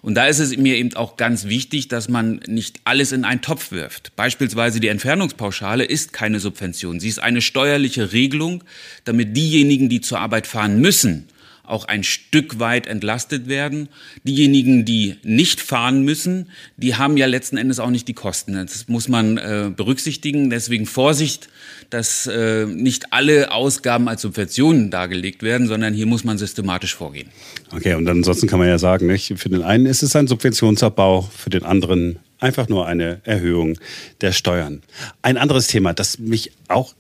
Und 0.03 0.15
da 0.15 0.27
ist 0.27 0.39
es 0.39 0.57
mir 0.57 0.77
eben 0.77 0.95
auch 0.95 1.17
ganz 1.17 1.45
wichtig, 1.45 1.89
dass 1.89 2.09
man 2.09 2.41
nicht 2.47 2.81
alles 2.85 3.13
in 3.13 3.25
einen 3.25 3.43
Topf 3.43 3.71
wirft. 3.71 4.17
Beispielsweise 4.17 4.81
die 4.81 4.89
Entfernungspauschale 4.89 5.85
ist 5.85 6.13
keine 6.13 6.41
Subvention. 6.41 7.01
Sie 7.01 7.09
ist 7.09 7.19
eine 7.19 7.43
steuerliche 7.43 8.13
Regelung, 8.13 8.65
damit 9.05 9.37
diejenigen, 9.37 9.89
die 9.89 10.01
zur 10.01 10.21
Arbeit 10.21 10.47
fahren 10.47 10.81
müssen, 10.81 11.29
auch 11.71 11.85
ein 11.85 12.05
Stück 12.05 12.59
weit 12.59 12.87
entlastet 12.87 13.49
werden. 13.49 13.89
Diejenigen, 14.25 14.85
die 14.85 15.17
nicht 15.23 15.61
fahren 15.61 16.03
müssen, 16.05 16.49
die 16.77 16.97
haben 16.97 17.17
ja 17.17 17.27
letzten 17.27 17.57
Endes 17.57 17.79
auch 17.79 17.91
nicht 17.91 18.09
die 18.09 18.15
Kosten. 18.15 18.55
Das 18.55 18.89
muss 18.89 19.09
man 19.09 19.39
äh, 19.39 19.71
berücksichtigen. 19.75 20.51
Deswegen 20.51 20.87
Vorsicht, 20.87 21.49
dass 21.91 22.27
äh, 22.27 22.67
nicht 22.67 23.13
alle 23.13 23.53
Ausgaben 23.53 24.09
als 24.09 24.23
Subventionen 24.23 24.91
dargelegt 24.91 25.43
werden, 25.43 25.67
sondern 25.67 25.95
hier 25.95 26.07
muss 26.07 26.25
man 26.25 26.39
systematisch 26.39 26.95
vorgehen. 26.95 27.29
Okay, 27.73 27.95
und 27.95 28.09
ansonsten 28.09 28.47
kann 28.47 28.59
man 28.59 28.69
ja 28.69 28.79
sagen, 28.79 29.07
nicht? 29.07 29.35
für 29.37 29.49
den 29.49 29.63
einen 29.63 29.87
ist 29.87 30.03
es 30.03 30.17
ein 30.17 30.27
Subventionsabbau, 30.27 31.23
für 31.23 31.51
den 31.51 31.65
anderen 31.65 32.19
einfach 32.39 32.69
nur 32.69 32.87
eine 32.87 33.21
Erhöhung 33.25 33.79
der 34.21 34.33
Steuern. 34.33 34.83
Ein 35.23 35.37
anderes 35.37 35.67
Thema, 35.67 35.93
das 35.93 36.19
mich 36.19 36.53
auch 36.69 36.95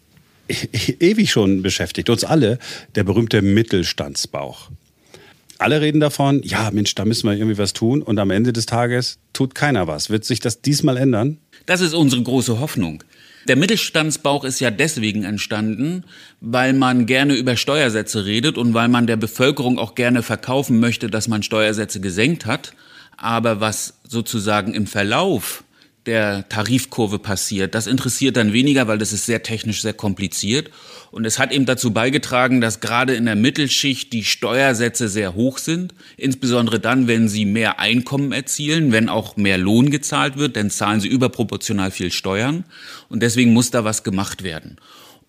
ewig 1.00 1.30
schon 1.30 1.62
beschäftigt, 1.62 2.10
uns 2.10 2.24
alle, 2.24 2.58
der 2.94 3.04
berühmte 3.04 3.42
Mittelstandsbauch. 3.42 4.70
Alle 5.58 5.80
reden 5.80 6.00
davon, 6.00 6.42
ja 6.42 6.70
Mensch, 6.70 6.94
da 6.94 7.04
müssen 7.04 7.28
wir 7.28 7.36
irgendwie 7.36 7.58
was 7.58 7.74
tun 7.74 8.02
und 8.02 8.18
am 8.18 8.30
Ende 8.30 8.52
des 8.52 8.64
Tages 8.66 9.18
tut 9.34 9.54
keiner 9.54 9.86
was. 9.86 10.08
Wird 10.08 10.24
sich 10.24 10.40
das 10.40 10.62
diesmal 10.62 10.96
ändern? 10.96 11.38
Das 11.66 11.82
ist 11.82 11.92
unsere 11.92 12.22
große 12.22 12.60
Hoffnung. 12.60 13.04
Der 13.46 13.56
Mittelstandsbauch 13.56 14.44
ist 14.44 14.60
ja 14.60 14.70
deswegen 14.70 15.24
entstanden, 15.24 16.04
weil 16.40 16.72
man 16.72 17.06
gerne 17.06 17.34
über 17.34 17.56
Steuersätze 17.56 18.24
redet 18.24 18.58
und 18.58 18.74
weil 18.74 18.88
man 18.88 19.06
der 19.06 19.16
Bevölkerung 19.16 19.78
auch 19.78 19.94
gerne 19.94 20.22
verkaufen 20.22 20.78
möchte, 20.80 21.08
dass 21.08 21.28
man 21.28 21.42
Steuersätze 21.42 22.00
gesenkt 22.00 22.46
hat. 22.46 22.72
Aber 23.16 23.60
was 23.60 23.94
sozusagen 24.06 24.72
im 24.72 24.86
Verlauf 24.86 25.64
der 26.10 26.48
Tarifkurve 26.48 27.20
passiert. 27.20 27.76
Das 27.76 27.86
interessiert 27.86 28.36
dann 28.36 28.52
weniger, 28.52 28.88
weil 28.88 28.98
das 28.98 29.12
ist 29.12 29.26
sehr 29.26 29.44
technisch, 29.44 29.80
sehr 29.80 29.92
kompliziert. 29.92 30.68
Und 31.12 31.24
es 31.24 31.38
hat 31.38 31.52
eben 31.52 31.66
dazu 31.66 31.92
beigetragen, 31.92 32.60
dass 32.60 32.80
gerade 32.80 33.14
in 33.14 33.26
der 33.26 33.36
Mittelschicht 33.36 34.12
die 34.12 34.24
Steuersätze 34.24 35.08
sehr 35.08 35.36
hoch 35.36 35.58
sind. 35.58 35.94
Insbesondere 36.16 36.80
dann, 36.80 37.06
wenn 37.06 37.28
sie 37.28 37.44
mehr 37.44 37.78
Einkommen 37.78 38.32
erzielen, 38.32 38.90
wenn 38.90 39.08
auch 39.08 39.36
mehr 39.36 39.56
Lohn 39.56 39.90
gezahlt 39.90 40.36
wird, 40.36 40.56
dann 40.56 40.68
zahlen 40.68 40.98
sie 40.98 41.06
überproportional 41.06 41.92
viel 41.92 42.10
Steuern. 42.10 42.64
Und 43.08 43.22
deswegen 43.22 43.52
muss 43.52 43.70
da 43.70 43.84
was 43.84 44.02
gemacht 44.02 44.42
werden. 44.42 44.78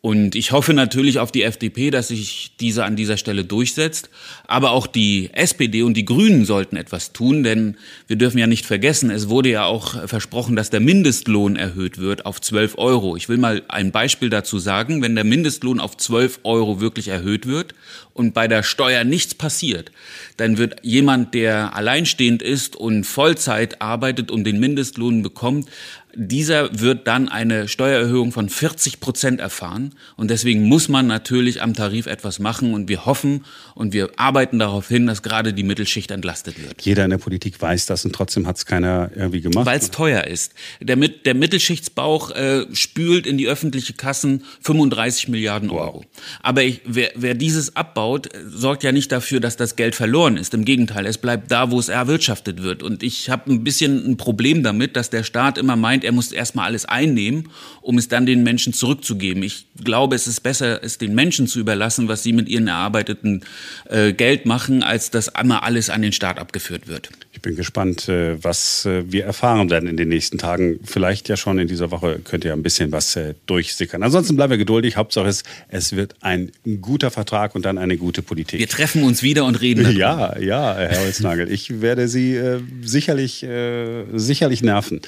Und 0.03 0.33
ich 0.33 0.51
hoffe 0.51 0.73
natürlich 0.73 1.19
auf 1.19 1.31
die 1.31 1.43
FDP, 1.43 1.91
dass 1.91 2.07
sich 2.07 2.53
diese 2.59 2.85
an 2.85 2.95
dieser 2.95 3.17
Stelle 3.17 3.45
durchsetzt. 3.45 4.09
Aber 4.47 4.71
auch 4.71 4.87
die 4.87 5.29
SPD 5.31 5.83
und 5.83 5.93
die 5.95 6.05
Grünen 6.05 6.43
sollten 6.43 6.75
etwas 6.75 7.13
tun, 7.13 7.43
denn 7.43 7.77
wir 8.07 8.15
dürfen 8.15 8.39
ja 8.39 8.47
nicht 8.47 8.65
vergessen, 8.65 9.11
es 9.11 9.29
wurde 9.29 9.49
ja 9.49 9.65
auch 9.65 10.07
versprochen, 10.07 10.55
dass 10.55 10.71
der 10.71 10.79
Mindestlohn 10.79 11.55
erhöht 11.55 11.99
wird 11.99 12.25
auf 12.25 12.41
12 12.41 12.79
Euro. 12.79 13.15
Ich 13.15 13.29
will 13.29 13.37
mal 13.37 13.61
ein 13.67 13.91
Beispiel 13.91 14.31
dazu 14.31 14.57
sagen. 14.57 15.03
Wenn 15.03 15.13
der 15.13 15.23
Mindestlohn 15.23 15.79
auf 15.79 15.95
12 15.95 16.39
Euro 16.45 16.81
wirklich 16.81 17.09
erhöht 17.09 17.45
wird 17.45 17.75
und 18.15 18.33
bei 18.33 18.47
der 18.47 18.63
Steuer 18.63 19.03
nichts 19.03 19.35
passiert, 19.35 19.91
dann 20.37 20.57
wird 20.57 20.77
jemand, 20.81 21.35
der 21.35 21.75
alleinstehend 21.75 22.41
ist 22.41 22.75
und 22.75 23.03
Vollzeit 23.03 23.83
arbeitet 23.83 24.31
und 24.31 24.45
den 24.45 24.59
Mindestlohn 24.59 25.21
bekommt, 25.21 25.69
dieser 26.15 26.79
wird 26.79 27.07
dann 27.07 27.29
eine 27.29 27.67
Steuererhöhung 27.67 28.31
von 28.31 28.49
40 28.49 28.99
Prozent 28.99 29.39
erfahren. 29.39 29.93
Und 30.15 30.29
deswegen 30.29 30.63
muss 30.63 30.89
man 30.89 31.07
natürlich 31.07 31.61
am 31.61 31.73
Tarif 31.73 32.05
etwas 32.05 32.39
machen. 32.39 32.73
Und 32.73 32.89
wir 32.89 33.05
hoffen 33.05 33.45
und 33.75 33.93
wir 33.93 34.09
arbeiten 34.17 34.59
darauf 34.59 34.87
hin, 34.87 35.07
dass 35.07 35.21
gerade 35.21 35.53
die 35.53 35.63
Mittelschicht 35.63 36.11
entlastet 36.11 36.61
wird. 36.61 36.81
Jeder 36.81 37.05
in 37.05 37.11
der 37.11 37.17
Politik 37.17 37.61
weiß 37.61 37.85
das 37.85 38.05
und 38.05 38.13
trotzdem 38.13 38.47
hat 38.47 38.57
es 38.57 38.65
keiner 38.65 39.11
irgendwie 39.15 39.41
gemacht. 39.41 39.65
Weil 39.65 39.79
es 39.79 39.91
teuer 39.91 40.25
ist. 40.25 40.53
Der, 40.79 40.95
der 40.95 41.33
Mittelschichtsbauch 41.33 42.31
äh, 42.31 42.65
spült 42.73 43.25
in 43.25 43.37
die 43.37 43.47
öffentliche 43.47 43.93
Kassen 43.93 44.43
35 44.61 45.29
Milliarden 45.29 45.69
Euro. 45.69 45.99
Wow. 45.99 46.05
Aber 46.41 46.63
ich, 46.63 46.81
wer, 46.85 47.11
wer 47.15 47.33
dieses 47.33 47.75
abbaut, 47.75 48.29
sorgt 48.47 48.83
ja 48.83 48.91
nicht 48.91 49.11
dafür, 49.11 49.39
dass 49.39 49.57
das 49.57 49.75
Geld 49.75 49.95
verloren 49.95 50.37
ist. 50.37 50.53
Im 50.53 50.65
Gegenteil, 50.65 51.05
es 51.05 51.17
bleibt 51.17 51.51
da, 51.51 51.71
wo 51.71 51.79
es 51.79 51.89
erwirtschaftet 51.89 52.61
wird. 52.61 52.83
Und 52.83 53.03
ich 53.03 53.29
habe 53.29 53.51
ein 53.51 53.63
bisschen 53.63 54.05
ein 54.05 54.17
Problem 54.17 54.63
damit, 54.63 54.95
dass 54.95 55.09
der 55.09 55.23
Staat 55.23 55.57
immer 55.57 55.75
meint, 55.75 56.00
er 56.03 56.11
muss 56.11 56.31
erstmal 56.31 56.65
alles 56.65 56.85
einnehmen, 56.85 57.49
um 57.81 57.97
es 57.97 58.07
dann 58.07 58.25
den 58.25 58.43
Menschen 58.43 58.73
zurückzugeben. 58.73 59.43
Ich 59.43 59.65
glaube, 59.83 60.15
es 60.15 60.27
ist 60.27 60.41
besser, 60.41 60.83
es 60.83 60.97
den 60.97 61.15
Menschen 61.15 61.47
zu 61.47 61.59
überlassen, 61.59 62.07
was 62.07 62.23
sie 62.23 62.33
mit 62.33 62.49
ihren 62.49 62.67
erarbeiteten 62.67 63.43
äh, 63.89 64.13
Geld 64.13 64.45
machen, 64.45 64.83
als 64.83 65.11
dass 65.11 65.29
einmal 65.29 65.59
alles 65.59 65.89
an 65.89 66.01
den 66.01 66.11
Staat 66.11 66.39
abgeführt 66.39 66.87
wird. 66.87 67.09
Ich 67.33 67.41
bin 67.41 67.55
gespannt, 67.55 68.07
äh, 68.07 68.43
was 68.43 68.85
äh, 68.85 69.03
wir 69.11 69.25
erfahren 69.25 69.69
werden 69.69 69.89
in 69.89 69.97
den 69.97 70.09
nächsten 70.09 70.37
Tagen. 70.37 70.79
Vielleicht 70.83 71.29
ja 71.29 71.37
schon 71.37 71.57
in 71.57 71.67
dieser 71.67 71.89
Woche 71.89 72.19
könnt 72.23 72.45
ihr 72.45 72.53
ein 72.53 72.61
bisschen 72.61 72.91
was 72.91 73.15
äh, 73.15 73.33
durchsickern. 73.45 74.03
Ansonsten 74.03 74.35
bleiben 74.35 74.51
wir 74.51 74.57
geduldig. 74.57 74.97
Hauptsache 74.97 75.27
ist, 75.27 75.43
es 75.69 75.95
wird 75.95 76.15
ein 76.21 76.51
guter 76.81 77.09
Vertrag 77.09 77.55
und 77.55 77.65
dann 77.65 77.77
eine 77.77 77.97
gute 77.97 78.21
Politik. 78.21 78.59
Wir 78.59 78.67
treffen 78.67 79.03
uns 79.03 79.23
wieder 79.23 79.45
und 79.45 79.59
reden. 79.59 79.83
Darüber. 79.83 79.99
Ja, 79.99 80.39
ja, 80.39 80.75
Herr 80.75 81.01
Holznagel. 81.01 81.51
Ich 81.51 81.81
werde 81.81 82.07
Sie 82.07 82.35
äh, 82.35 82.59
sicherlich, 82.83 83.43
äh, 83.43 84.03
sicherlich 84.13 84.61
nerven. 84.61 85.01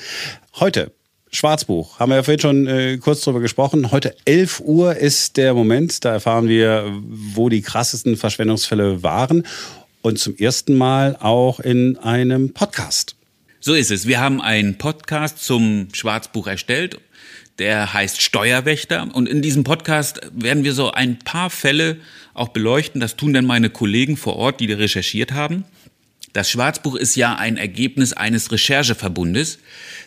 Heute 0.59 0.91
Schwarzbuch, 1.31 1.97
haben 1.97 2.11
wir 2.11 2.17
ja 2.17 2.23
vorhin 2.23 2.39
schon 2.39 2.67
äh, 2.67 2.97
kurz 2.97 3.21
drüber 3.21 3.39
gesprochen. 3.39 3.89
Heute 3.91 4.15
11 4.25 4.59
Uhr 4.59 4.95
ist 4.95 5.37
der 5.37 5.55
Moment, 5.55 6.05
da 6.05 6.11
erfahren 6.11 6.47
wir, 6.47 6.93
wo 7.01 7.49
die 7.49 7.63
krassesten 7.63 8.17
Verschwendungsfälle 8.17 9.01
waren. 9.01 9.47
Und 10.03 10.19
zum 10.19 10.37
ersten 10.37 10.75
Mal 10.75 11.17
auch 11.19 11.59
in 11.59 11.97
einem 11.97 12.53
Podcast. 12.53 13.15
So 13.61 13.73
ist 13.73 13.89
es. 13.89 14.05
Wir 14.05 14.19
haben 14.19 14.41
einen 14.41 14.77
Podcast 14.77 15.43
zum 15.43 15.87
Schwarzbuch 15.91 16.45
erstellt. 16.45 16.99
Der 17.57 17.91
heißt 17.91 18.21
Steuerwächter. 18.21 19.09
Und 19.11 19.27
in 19.27 19.41
diesem 19.41 19.63
Podcast 19.63 20.21
werden 20.35 20.63
wir 20.63 20.73
so 20.73 20.91
ein 20.91 21.17
paar 21.17 21.49
Fälle 21.49 21.97
auch 22.35 22.49
beleuchten. 22.49 23.01
Das 23.01 23.15
tun 23.15 23.33
dann 23.33 23.45
meine 23.45 23.71
Kollegen 23.71 24.17
vor 24.17 24.35
Ort, 24.35 24.59
die 24.59 24.67
da 24.67 24.75
recherchiert 24.75 25.31
haben. 25.31 25.65
Das 26.33 26.49
Schwarzbuch 26.49 26.95
ist 26.95 27.15
ja 27.15 27.35
ein 27.35 27.57
Ergebnis 27.57 28.11
eines 28.11 28.51
Rechercheverbundes. 28.51 29.59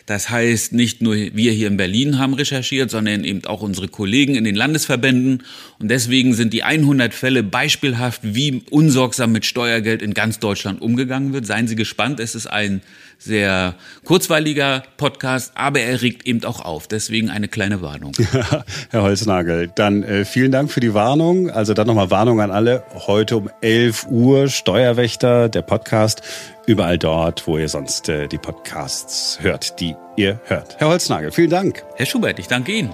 Das 0.05 0.29
heißt, 0.29 0.73
nicht 0.73 1.01
nur 1.01 1.15
wir 1.15 1.53
hier 1.53 1.67
in 1.67 1.77
Berlin 1.77 2.19
haben 2.19 2.33
recherchiert, 2.33 2.91
sondern 2.91 3.23
eben 3.23 3.45
auch 3.45 3.61
unsere 3.61 3.87
Kollegen 3.87 4.35
in 4.35 4.43
den 4.43 4.55
Landesverbänden. 4.55 5.43
Und 5.79 5.87
deswegen 5.89 6.33
sind 6.33 6.51
die 6.51 6.63
100 6.63 7.13
Fälle 7.13 7.43
beispielhaft, 7.43 8.19
wie 8.23 8.61
unsorgsam 8.69 9.31
mit 9.31 9.45
Steuergeld 9.45 10.01
in 10.01 10.13
ganz 10.13 10.39
Deutschland 10.39 10.81
umgegangen 10.81 11.31
wird. 11.31 11.45
Seien 11.45 11.69
Sie 11.69 11.75
gespannt, 11.75 12.19
es 12.19 12.35
ist 12.35 12.47
ein 12.47 12.81
sehr 13.17 13.75
kurzweiliger 14.03 14.83
Podcast, 14.97 15.51
aber 15.55 15.79
er 15.79 16.01
regt 16.01 16.27
eben 16.27 16.43
auch 16.43 16.61
auf. 16.61 16.87
Deswegen 16.87 17.29
eine 17.29 17.47
kleine 17.47 17.81
Warnung. 17.81 18.13
Herr 18.89 19.03
Holznagel, 19.03 19.69
dann 19.73 20.03
äh, 20.03 20.25
vielen 20.25 20.51
Dank 20.51 20.71
für 20.71 20.79
die 20.79 20.93
Warnung. 20.93 21.49
Also 21.49 21.73
dann 21.73 21.87
nochmal 21.87 22.11
Warnung 22.11 22.41
an 22.41 22.51
alle. 22.51 22.83
Heute 22.93 23.37
um 23.37 23.49
11 23.61 24.07
Uhr 24.09 24.47
Steuerwächter, 24.47 25.49
der 25.49 25.61
Podcast. 25.61 26.21
Überall 26.65 26.97
dort, 26.97 27.47
wo 27.47 27.57
ihr 27.57 27.69
sonst 27.69 28.09
äh, 28.09 28.27
die 28.27 28.37
Podcasts 28.37 29.39
hört, 29.41 29.79
die 29.79 29.95
ihr 30.15 30.39
hört. 30.45 30.77
Herr 30.79 30.89
Holznagel, 30.89 31.31
vielen 31.31 31.49
Dank. 31.49 31.83
Herr 31.95 32.05
Schubert, 32.05 32.39
ich 32.39 32.47
danke 32.47 32.71
Ihnen. 32.73 32.93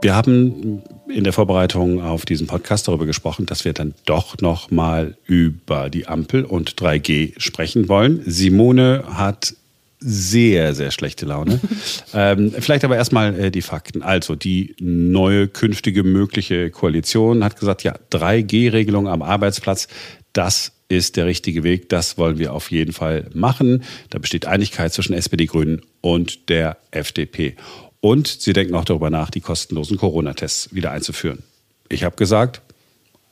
Wir 0.00 0.14
haben 0.14 0.82
in 1.08 1.24
der 1.24 1.32
Vorbereitung 1.32 2.02
auf 2.02 2.24
diesen 2.24 2.46
Podcast 2.46 2.88
darüber 2.88 3.06
gesprochen, 3.06 3.46
dass 3.46 3.64
wir 3.64 3.72
dann 3.72 3.94
doch 4.04 4.38
noch 4.40 4.70
mal 4.70 5.16
über 5.26 5.90
die 5.90 6.06
Ampel 6.06 6.44
und 6.44 6.74
3G 6.74 7.38
sprechen 7.38 7.88
wollen. 7.88 8.22
Simone 8.26 9.04
hat 9.06 9.54
sehr, 10.00 10.74
sehr 10.74 10.90
schlechte 10.90 11.26
Laune. 11.26 11.60
ähm, 12.14 12.52
vielleicht 12.58 12.84
aber 12.84 12.96
erstmal 12.96 13.38
äh, 13.38 13.50
die 13.50 13.62
Fakten. 13.62 14.02
Also 14.02 14.34
die 14.34 14.76
neue 14.80 15.48
künftige 15.48 16.04
mögliche 16.04 16.70
Koalition 16.70 17.42
hat 17.42 17.58
gesagt, 17.58 17.82
ja, 17.82 17.94
3G-Regelung 18.12 19.08
am 19.08 19.22
Arbeitsplatz, 19.22 19.88
das 20.32 20.72
ist 20.88 21.16
der 21.16 21.26
richtige 21.26 21.64
Weg. 21.64 21.88
Das 21.88 22.16
wollen 22.16 22.38
wir 22.38 22.52
auf 22.52 22.70
jeden 22.70 22.92
Fall 22.92 23.26
machen. 23.34 23.82
Da 24.10 24.18
besteht 24.18 24.46
Einigkeit 24.46 24.92
zwischen 24.92 25.14
SPD, 25.14 25.46
Grünen 25.46 25.82
und 26.00 26.48
der 26.48 26.78
FDP. 26.90 27.56
Und 28.00 28.28
sie 28.28 28.52
denken 28.52 28.74
auch 28.74 28.84
darüber 28.84 29.10
nach, 29.10 29.30
die 29.30 29.40
kostenlosen 29.40 29.96
Corona-Tests 29.96 30.74
wieder 30.74 30.92
einzuführen. 30.92 31.42
Ich 31.88 32.04
habe 32.04 32.16
gesagt, 32.16 32.62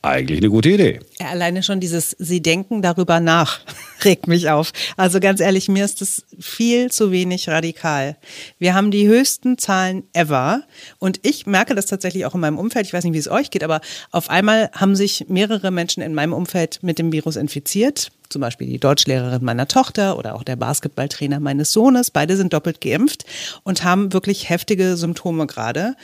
eigentlich 0.01 0.39
eine 0.39 0.49
gute 0.49 0.69
Idee. 0.69 0.99
Alleine 1.19 1.63
schon 1.63 1.79
dieses 1.79 2.15
Sie 2.19 2.41
denken 2.41 2.81
darüber 2.81 3.19
nach 3.19 3.59
regt 4.05 4.27
mich 4.27 4.49
auf. 4.49 4.71
Also 4.95 5.19
ganz 5.19 5.39
ehrlich, 5.39 5.67
mir 5.67 5.85
ist 5.85 6.01
das 6.01 6.23
viel 6.39 6.91
zu 6.91 7.11
wenig 7.11 7.49
radikal. 7.49 8.15
Wir 8.59 8.73
haben 8.73 8.91
die 8.91 9.07
höchsten 9.07 9.57
Zahlen 9.57 10.03
ever 10.13 10.63
und 10.99 11.19
ich 11.23 11.45
merke 11.45 11.75
das 11.75 11.87
tatsächlich 11.87 12.25
auch 12.25 12.35
in 12.35 12.41
meinem 12.41 12.57
Umfeld. 12.57 12.85
Ich 12.85 12.93
weiß 12.93 13.03
nicht, 13.03 13.13
wie 13.13 13.19
es 13.19 13.29
euch 13.29 13.49
geht, 13.49 13.63
aber 13.63 13.81
auf 14.11 14.29
einmal 14.29 14.69
haben 14.73 14.95
sich 14.95 15.25
mehrere 15.27 15.71
Menschen 15.71 16.03
in 16.03 16.13
meinem 16.13 16.33
Umfeld 16.33 16.79
mit 16.83 16.99
dem 16.99 17.11
Virus 17.11 17.35
infiziert. 17.35 18.11
Zum 18.29 18.41
Beispiel 18.41 18.67
die 18.67 18.79
Deutschlehrerin 18.79 19.43
meiner 19.43 19.67
Tochter 19.67 20.17
oder 20.17 20.35
auch 20.35 20.43
der 20.43 20.57
Basketballtrainer 20.57 21.39
meines 21.39 21.71
Sohnes. 21.71 22.11
Beide 22.11 22.35
sind 22.35 22.53
doppelt 22.53 22.81
geimpft 22.81 23.25
und 23.63 23.83
haben 23.83 24.11
wirklich 24.11 24.49
heftige 24.49 24.97
Symptome 24.97 25.47
gerade. 25.47 25.95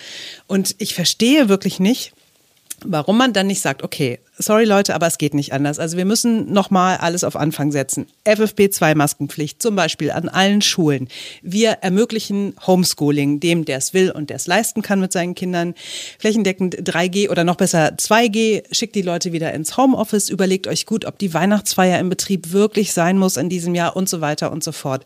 Und 0.47 0.75
ich 0.77 0.95
verstehe 0.95 1.49
wirklich 1.49 1.79
nicht, 1.79 2.13
warum 2.85 3.17
man 3.17 3.33
dann 3.33 3.47
nicht 3.47 3.61
sagt, 3.61 3.83
okay, 3.83 4.19
sorry 4.37 4.65
Leute, 4.65 4.95
aber 4.95 5.07
es 5.07 5.17
geht 5.17 5.33
nicht 5.33 5.53
anders. 5.53 5.79
Also 5.79 5.97
wir 5.97 6.05
müssen 6.05 6.51
nochmal 6.51 6.97
alles 6.97 7.23
auf 7.23 7.35
Anfang 7.35 7.71
setzen. 7.71 8.07
FFP2-Maskenpflicht 8.25 9.61
zum 9.61 9.75
Beispiel 9.75 10.11
an 10.11 10.29
allen 10.29 10.61
Schulen. 10.61 11.07
Wir 11.41 11.71
ermöglichen 11.81 12.55
Homeschooling, 12.65 13.39
dem, 13.39 13.65
der 13.65 13.77
es 13.77 13.93
will 13.93 14.11
und 14.11 14.29
der 14.29 14.37
es 14.37 14.47
leisten 14.47 14.81
kann 14.81 14.99
mit 14.99 15.11
seinen 15.11 15.35
Kindern. 15.35 15.75
Flächendeckend 16.19 16.75
3G 16.75 17.29
oder 17.29 17.43
noch 17.43 17.55
besser 17.55 17.93
2G. 17.97 18.63
Schickt 18.71 18.95
die 18.95 19.01
Leute 19.01 19.31
wieder 19.31 19.53
ins 19.53 19.77
Homeoffice. 19.77 20.29
Überlegt 20.29 20.67
euch 20.67 20.85
gut, 20.85 21.05
ob 21.05 21.19
die 21.19 21.33
Weihnachtsfeier 21.33 21.99
im 21.99 22.09
Betrieb 22.09 22.51
wirklich 22.51 22.93
sein 22.93 23.17
muss 23.17 23.37
in 23.37 23.49
diesem 23.49 23.75
Jahr 23.75 23.95
und 23.95 24.09
so 24.09 24.21
weiter 24.21 24.51
und 24.51 24.63
so 24.63 24.71
fort. 24.71 25.05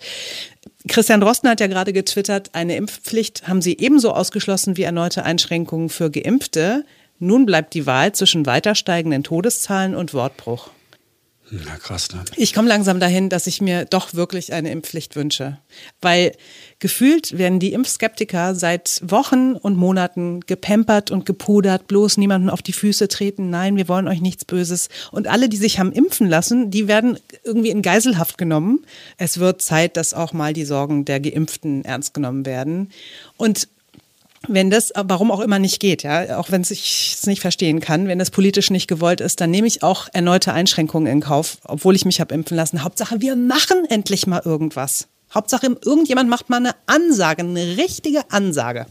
Christian 0.88 1.22
Drosten 1.22 1.50
hat 1.50 1.60
ja 1.60 1.68
gerade 1.68 1.94
getwittert, 1.94 2.52
eine 2.54 2.76
Impfpflicht 2.76 3.48
haben 3.48 3.62
sie 3.62 3.78
ebenso 3.78 4.12
ausgeschlossen 4.12 4.78
wie 4.78 4.84
erneute 4.84 5.24
Einschränkungen 5.24 5.90
für 5.90 6.10
Geimpfte. 6.10 6.86
Nun 7.20 7.46
bleibt 7.46 7.74
die 7.74 7.86
Wahl 7.86 8.14
zwischen 8.14 8.46
weiter 8.46 8.76
steigenden 8.76 9.24
Todeszahlen 9.24 9.96
und 9.96 10.14
Wortbruch. 10.14 10.70
Na 11.50 11.78
krass, 11.78 12.10
ne? 12.12 12.26
Ich 12.36 12.54
komme 12.54 12.68
langsam 12.68 13.00
dahin, 13.00 13.30
dass 13.30 13.48
ich 13.48 13.62
mir 13.62 13.86
doch 13.86 14.14
wirklich 14.14 14.52
eine 14.52 14.70
Impfpflicht 14.70 15.16
wünsche. 15.16 15.60
Weil 16.02 16.34
gefühlt 16.80 17.38
werden 17.38 17.60
die 17.60 17.72
Impfskeptiker 17.72 18.54
seit 18.54 19.02
Wochen 19.02 19.54
und 19.54 19.78
Monaten 19.78 20.42
gepampert 20.42 21.10
und 21.10 21.26
gepudert, 21.26 21.88
bloß 21.88 22.18
niemanden 22.18 22.50
auf 22.50 22.62
die 22.62 22.74
Füße 22.74 23.08
treten. 23.08 23.50
Nein, 23.50 23.78
wir 23.78 23.88
wollen 23.88 24.10
euch 24.10 24.20
nichts 24.20 24.44
Böses. 24.44 24.90
Und 25.12 25.28
alle, 25.28 25.48
die 25.48 25.58
sich 25.58 25.80
haben 25.80 25.94
impfen 25.94 26.28
lassen, 26.28 26.70
die 26.70 26.90
werden 26.90 27.18
irgendwie 27.46 27.70
in 27.70 27.82
Geiselhaft 27.82 28.38
genommen. 28.38 28.86
Es 29.18 29.40
wird 29.40 29.62
Zeit, 29.62 29.96
dass 29.96 30.14
auch 30.14 30.34
mal 30.34 30.52
die 30.52 30.66
Sorgen 30.66 31.06
der 31.06 31.22
Geimpften 31.22 31.86
ernst 31.86 32.14
genommen 32.14 32.46
werden. 32.46 32.90
Und 33.38 33.70
wenn 34.48 34.70
das, 34.70 34.92
warum 34.96 35.32
auch 35.32 35.40
immer 35.40 35.60
nicht 35.60 35.80
geht, 35.80 36.04
ja, 36.04 36.38
auch 36.38 36.52
wenn 36.52 36.62
ich 36.62 37.16
es 37.18 37.28
nicht 37.28 37.42
verstehen 37.42 37.80
kann, 37.80 38.08
wenn 38.08 38.20
das 38.20 38.32
politisch 38.32 38.70
nicht 38.70 38.88
gewollt 38.88 39.22
ist, 39.22 39.42
dann 39.42 39.52
nehme 39.52 39.68
ich 39.68 39.84
auch 39.84 40.08
erneute 40.14 40.54
Einschränkungen 40.54 41.12
in 41.12 41.22
Kauf, 41.22 41.58
obwohl 41.64 41.96
ich 41.96 42.06
mich 42.06 42.20
habe 42.20 42.34
impfen 42.34 42.58
lassen. 42.58 42.84
Hauptsache, 42.84 43.22
wir 43.22 43.36
machen 43.36 43.86
endlich 43.90 44.28
mal 44.28 44.42
irgendwas. 44.44 45.08
Hauptsache, 45.34 45.78
irgendjemand 45.84 46.30
macht 46.30 46.50
mal 46.50 46.58
eine 46.58 46.76
Ansage, 46.86 47.42
eine 47.42 47.78
richtige 47.78 48.32
Ansage. 48.32 48.86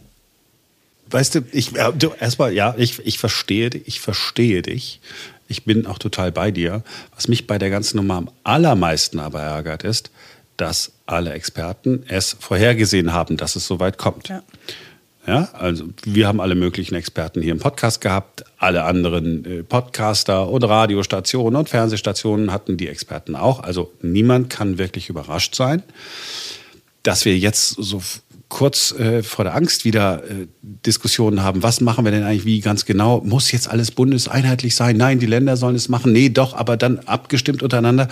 Weißt 1.11 1.37
du, 1.37 1.41
ich, 1.53 1.73
du, 1.99 2.13
erstmal, 2.19 2.53
ja, 2.53 2.75
ich, 2.77 2.99
ich 3.07 3.19
verstehe 3.19 3.71
dich, 3.71 3.83
ich 3.87 4.01
verstehe 4.01 4.63
dich. 4.63 5.01
Ich 5.49 5.65
bin 5.65 5.87
auch 5.87 5.99
total 5.99 6.33
bei 6.33 6.51
dir. 6.51 6.83
Was 7.15 7.29
mich 7.29 7.47
bei 7.47 7.59
der 7.59 7.71
ganzen 7.71 7.99
Nummer 7.99 8.15
am 8.15 8.31
allermeisten 8.43 9.21
aber 9.21 9.41
ärgert, 9.41 9.85
ist, 9.85 10.11
dass 10.57 10.93
alle 11.07 11.33
Experten 11.33 12.05
es 12.09 12.37
vorhergesehen 12.39 13.13
haben, 13.13 13.37
dass 13.37 13.57
es 13.57 13.67
so 13.67 13.79
weit 13.79 13.99
kommt. 13.99 14.29
Ja. 14.29 14.43
Ja, 15.27 15.49
also 15.55 15.87
wir 16.05 16.29
haben 16.29 16.41
alle 16.41 16.55
möglichen 16.55 16.95
Experten 16.95 17.43
hier 17.43 17.53
im 17.53 17.59
Podcast 17.59 18.01
gehabt. 18.01 18.45
Alle 18.59 18.85
anderen 18.85 19.45
äh, 19.45 19.63
Podcaster 19.65 20.49
und 20.49 20.63
Radiostationen 20.63 21.59
und 21.59 21.69
Fernsehstationen 21.69 22.53
hatten 22.53 22.77
die 22.77 22.87
Experten 22.87 23.35
auch. 23.35 23.61
Also 23.61 23.93
niemand 24.03 24.51
kann 24.51 24.79
wirklich 24.79 25.09
überrascht 25.09 25.57
sein, 25.57 25.83
dass 27.03 27.25
wir 27.25 27.37
jetzt 27.37 27.71
so 27.71 28.01
kurz 28.49 28.93
äh, 28.93 29.23
vor 29.23 29.45
der 29.45 29.55
Angst 29.55 29.85
wieder 29.85 30.23
äh, 30.25 30.47
Diskussionen 30.63 31.43
haben. 31.43 31.63
Was 31.63 31.81
machen 31.81 32.05
wir 32.05 32.13
denn 32.13 32.23
eigentlich 32.23 32.45
wie 32.45 32.61
ganz 32.61 32.85
genau? 32.85 33.21
Muss 33.23 33.51
jetzt 33.51 33.69
alles 33.69 33.91
bundeseinheitlich 33.91 34.77
sein? 34.77 34.97
Nein, 34.97 35.19
die 35.19 35.27
Länder 35.27 35.57
sollen 35.57 35.75
es 35.75 35.89
machen. 35.89 36.13
Nee, 36.13 36.29
doch, 36.29 36.55
aber 36.55 36.77
dann 36.77 37.01
abgestimmt 37.01 37.63
untereinander. 37.63 38.09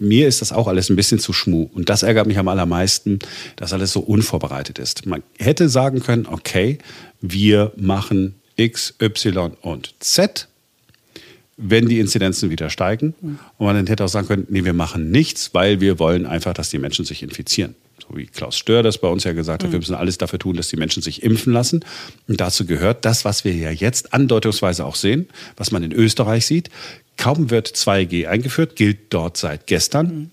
Mir 0.00 0.26
ist 0.26 0.40
das 0.40 0.52
auch 0.52 0.66
alles 0.66 0.90
ein 0.90 0.96
bisschen 0.96 1.20
zu 1.20 1.32
schmu. 1.32 1.68
Und 1.72 1.88
das 1.88 2.02
ärgert 2.02 2.26
mich 2.26 2.38
am 2.38 2.48
allermeisten, 2.48 3.20
dass 3.56 3.72
alles 3.72 3.92
so 3.92 4.00
unvorbereitet 4.00 4.78
ist. 4.78 5.06
Man 5.06 5.22
hätte 5.38 5.68
sagen 5.68 6.00
können, 6.00 6.26
okay, 6.26 6.78
wir 7.20 7.72
machen 7.76 8.34
X, 8.56 8.94
Y 9.00 9.52
und 9.60 9.94
Z 10.00 10.48
wenn 11.60 11.88
die 11.88 11.98
Inzidenzen 11.98 12.50
wieder 12.50 12.70
steigen. 12.70 13.14
Und 13.20 13.66
man 13.66 13.74
dann 13.74 13.88
hätte 13.88 14.04
auch 14.04 14.08
sagen 14.08 14.28
können, 14.28 14.46
nee, 14.48 14.64
wir 14.64 14.74
machen 14.74 15.10
nichts, 15.10 15.54
weil 15.54 15.80
wir 15.80 15.98
wollen 15.98 16.24
einfach, 16.24 16.54
dass 16.54 16.70
die 16.70 16.78
Menschen 16.78 17.04
sich 17.04 17.20
infizieren. 17.20 17.74
So 18.08 18.16
wie 18.16 18.26
Klaus 18.26 18.56
Stör 18.56 18.82
das 18.82 18.98
bei 18.98 19.08
uns 19.08 19.24
ja 19.24 19.32
gesagt 19.32 19.62
hat, 19.62 19.68
mhm. 19.68 19.72
wir 19.72 19.78
müssen 19.80 19.94
alles 19.94 20.18
dafür 20.18 20.38
tun, 20.38 20.56
dass 20.56 20.68
die 20.68 20.76
Menschen 20.76 21.02
sich 21.02 21.22
impfen 21.22 21.52
lassen. 21.52 21.84
Und 22.26 22.40
dazu 22.40 22.64
gehört 22.66 23.04
das, 23.04 23.24
was 23.24 23.44
wir 23.44 23.54
ja 23.54 23.70
jetzt 23.70 24.14
andeutungsweise 24.14 24.84
auch 24.84 24.96
sehen, 24.96 25.28
was 25.56 25.70
man 25.70 25.82
in 25.82 25.92
Österreich 25.92 26.46
sieht. 26.46 26.70
Kaum 27.16 27.50
wird 27.50 27.68
2G 27.68 28.26
eingeführt, 28.26 28.76
gilt 28.76 29.12
dort 29.12 29.36
seit 29.36 29.66
gestern. 29.66 30.30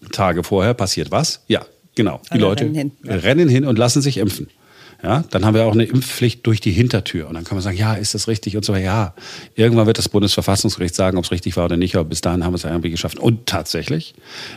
Mhm. 0.00 0.10
Tage 0.12 0.44
vorher 0.44 0.74
passiert 0.74 1.10
was? 1.10 1.42
Ja, 1.48 1.66
genau. 1.94 2.20
Die 2.26 2.32
Alle 2.32 2.40
Leute 2.42 2.64
rennen 2.64 2.74
hin. 2.74 2.92
rennen 3.04 3.48
hin 3.48 3.64
und 3.64 3.78
lassen 3.78 4.02
sich 4.02 4.18
impfen. 4.18 4.48
Ja, 5.02 5.22
dann 5.30 5.44
haben 5.44 5.54
wir 5.54 5.64
auch 5.64 5.72
eine 5.72 5.84
Impfpflicht 5.84 6.44
durch 6.44 6.60
die 6.60 6.72
Hintertür. 6.72 7.28
Und 7.28 7.34
dann 7.34 7.44
kann 7.44 7.54
man 7.54 7.62
sagen, 7.62 7.76
ja, 7.76 7.94
ist 7.94 8.14
das 8.14 8.26
richtig 8.26 8.56
und 8.56 8.64
so 8.64 8.72
weiter. 8.72 8.84
Ja, 8.84 9.14
irgendwann 9.54 9.86
wird 9.86 9.98
das 9.98 10.08
Bundesverfassungsgericht 10.08 10.94
sagen, 10.94 11.18
ob 11.18 11.24
es 11.24 11.30
richtig 11.30 11.56
war 11.56 11.66
oder 11.66 11.76
nicht, 11.76 11.94
aber 11.94 12.04
bis 12.04 12.20
dahin 12.20 12.44
haben 12.44 12.52
wir 12.52 12.56
es 12.56 12.64
irgendwie 12.64 12.90
geschafft. 12.90 13.18
Und 13.18 13.46
tatsächlich, 13.46 14.14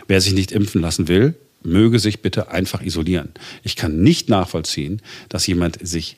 wer 0.07 0.19
sich 0.19 0.33
nicht 0.33 0.51
impfen 0.51 0.81
lassen 0.81 1.07
will, 1.07 1.35
möge 1.63 1.99
sich 1.99 2.21
bitte 2.21 2.51
einfach 2.51 2.81
isolieren. 2.81 3.29
Ich 3.63 3.75
kann 3.75 4.01
nicht 4.01 4.29
nachvollziehen, 4.29 5.01
dass 5.29 5.47
jemand 5.47 5.77
sich 5.85 6.17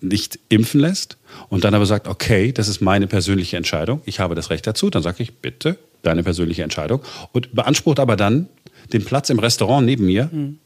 nicht 0.00 0.38
impfen 0.48 0.80
lässt 0.80 1.16
und 1.48 1.64
dann 1.64 1.74
aber 1.74 1.86
sagt, 1.86 2.06
okay, 2.06 2.52
das 2.52 2.68
ist 2.68 2.80
meine 2.80 3.06
persönliche 3.06 3.56
Entscheidung, 3.56 4.02
ich 4.04 4.20
habe 4.20 4.34
das 4.34 4.50
Recht 4.50 4.66
dazu, 4.66 4.90
dann 4.90 5.02
sage 5.02 5.22
ich, 5.22 5.34
bitte, 5.34 5.78
deine 6.02 6.22
persönliche 6.22 6.62
Entscheidung 6.62 7.00
und 7.32 7.54
beansprucht 7.54 7.98
aber 7.98 8.16
dann 8.16 8.48
den 8.92 9.04
Platz 9.04 9.30
im 9.30 9.38
Restaurant 9.38 9.86
neben 9.86 10.06
mir. 10.06 10.28
Mhm 10.32 10.58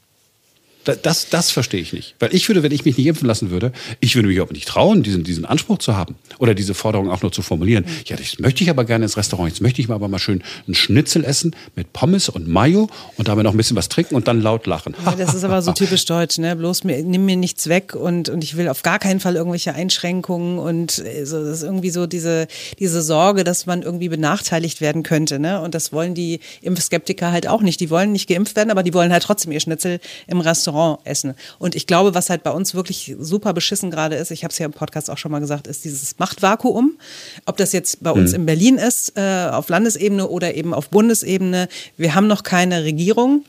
das, 0.84 1.28
das 1.28 1.50
verstehe 1.50 1.80
ich 1.80 1.92
nicht. 1.92 2.14
Weil 2.18 2.34
ich 2.34 2.48
würde, 2.48 2.62
wenn 2.62 2.72
ich 2.72 2.84
mich 2.84 2.96
nicht 2.96 3.06
impfen 3.06 3.26
lassen 3.28 3.50
würde, 3.50 3.72
ich 4.00 4.14
würde 4.14 4.28
mich 4.28 4.40
auch 4.40 4.50
nicht 4.50 4.66
trauen, 4.66 5.02
diesen, 5.02 5.24
diesen 5.24 5.44
Anspruch 5.44 5.78
zu 5.78 5.94
haben 5.94 6.16
oder 6.38 6.54
diese 6.54 6.72
Forderung 6.74 7.10
auch 7.10 7.20
nur 7.22 7.32
zu 7.32 7.42
formulieren. 7.42 7.84
Mhm. 7.84 7.90
Ja, 8.06 8.16
das 8.16 8.38
möchte 8.38 8.64
ich 8.64 8.70
aber 8.70 8.84
gerne 8.84 9.04
ins 9.04 9.16
Restaurant. 9.16 9.50
Jetzt 9.50 9.60
möchte 9.60 9.80
ich 9.82 9.88
mal 9.88 9.96
aber 9.96 10.08
mal 10.08 10.18
schön 10.18 10.42
einen 10.66 10.74
Schnitzel 10.74 11.24
essen 11.24 11.54
mit 11.76 11.92
Pommes 11.92 12.28
und 12.30 12.48
Mayo 12.48 12.88
und 13.16 13.28
dabei 13.28 13.42
noch 13.42 13.52
ein 13.52 13.56
bisschen 13.56 13.76
was 13.76 13.88
trinken 13.88 14.14
und 14.14 14.26
dann 14.26 14.40
laut 14.40 14.66
lachen. 14.66 14.94
Ja, 15.04 15.14
das 15.16 15.34
ist 15.34 15.44
aber 15.44 15.60
so 15.60 15.72
typisch 15.74 16.06
deutsch, 16.06 16.38
ne? 16.38 16.56
Bloß 16.56 16.84
mir, 16.84 17.02
nimm 17.02 17.26
mir 17.26 17.36
nichts 17.36 17.68
weg 17.68 17.94
und, 17.94 18.30
und 18.30 18.42
ich 18.42 18.56
will 18.56 18.68
auf 18.68 18.82
gar 18.82 18.98
keinen 18.98 19.20
Fall 19.20 19.36
irgendwelche 19.36 19.74
Einschränkungen 19.74 20.58
und 20.58 20.98
äh, 20.98 21.26
so, 21.26 21.44
das 21.44 21.58
ist 21.58 21.62
irgendwie 21.62 21.90
so 21.90 22.06
diese, 22.06 22.48
diese 22.78 23.02
Sorge, 23.02 23.44
dass 23.44 23.66
man 23.66 23.82
irgendwie 23.82 24.08
benachteiligt 24.08 24.80
werden 24.80 25.02
könnte, 25.02 25.38
ne? 25.38 25.60
Und 25.60 25.74
das 25.74 25.92
wollen 25.92 26.14
die 26.14 26.40
Impfskeptiker 26.62 27.30
halt 27.32 27.46
auch 27.46 27.60
nicht. 27.60 27.80
Die 27.80 27.90
wollen 27.90 28.12
nicht 28.12 28.28
geimpft 28.28 28.56
werden, 28.56 28.70
aber 28.70 28.82
die 28.82 28.94
wollen 28.94 29.12
halt 29.12 29.22
trotzdem 29.22 29.52
ihr 29.52 29.60
Schnitzel 29.60 30.00
im 30.26 30.40
Restaurant 30.40 30.69
Restaurant 30.70 31.00
essen. 31.04 31.34
Und 31.58 31.74
ich 31.74 31.86
glaube, 31.86 32.14
was 32.14 32.30
halt 32.30 32.42
bei 32.42 32.50
uns 32.50 32.74
wirklich 32.74 33.14
super 33.18 33.52
beschissen 33.52 33.90
gerade 33.90 34.16
ist, 34.16 34.30
ich 34.30 34.44
habe 34.44 34.52
es 34.52 34.58
ja 34.58 34.66
im 34.66 34.72
Podcast 34.72 35.10
auch 35.10 35.18
schon 35.18 35.32
mal 35.32 35.40
gesagt, 35.40 35.66
ist 35.66 35.84
dieses 35.84 36.18
Machtvakuum. 36.18 36.98
Ob 37.46 37.56
das 37.56 37.72
jetzt 37.72 38.02
bei 38.02 38.10
uns 38.10 38.30
mhm. 38.30 38.36
in 38.36 38.46
Berlin 38.46 38.76
ist, 38.76 39.16
äh, 39.16 39.48
auf 39.50 39.68
Landesebene 39.68 40.28
oder 40.28 40.54
eben 40.54 40.74
auf 40.74 40.88
Bundesebene. 40.88 41.68
Wir 41.96 42.14
haben 42.14 42.26
noch 42.26 42.42
keine 42.42 42.84
Regierung. 42.84 43.44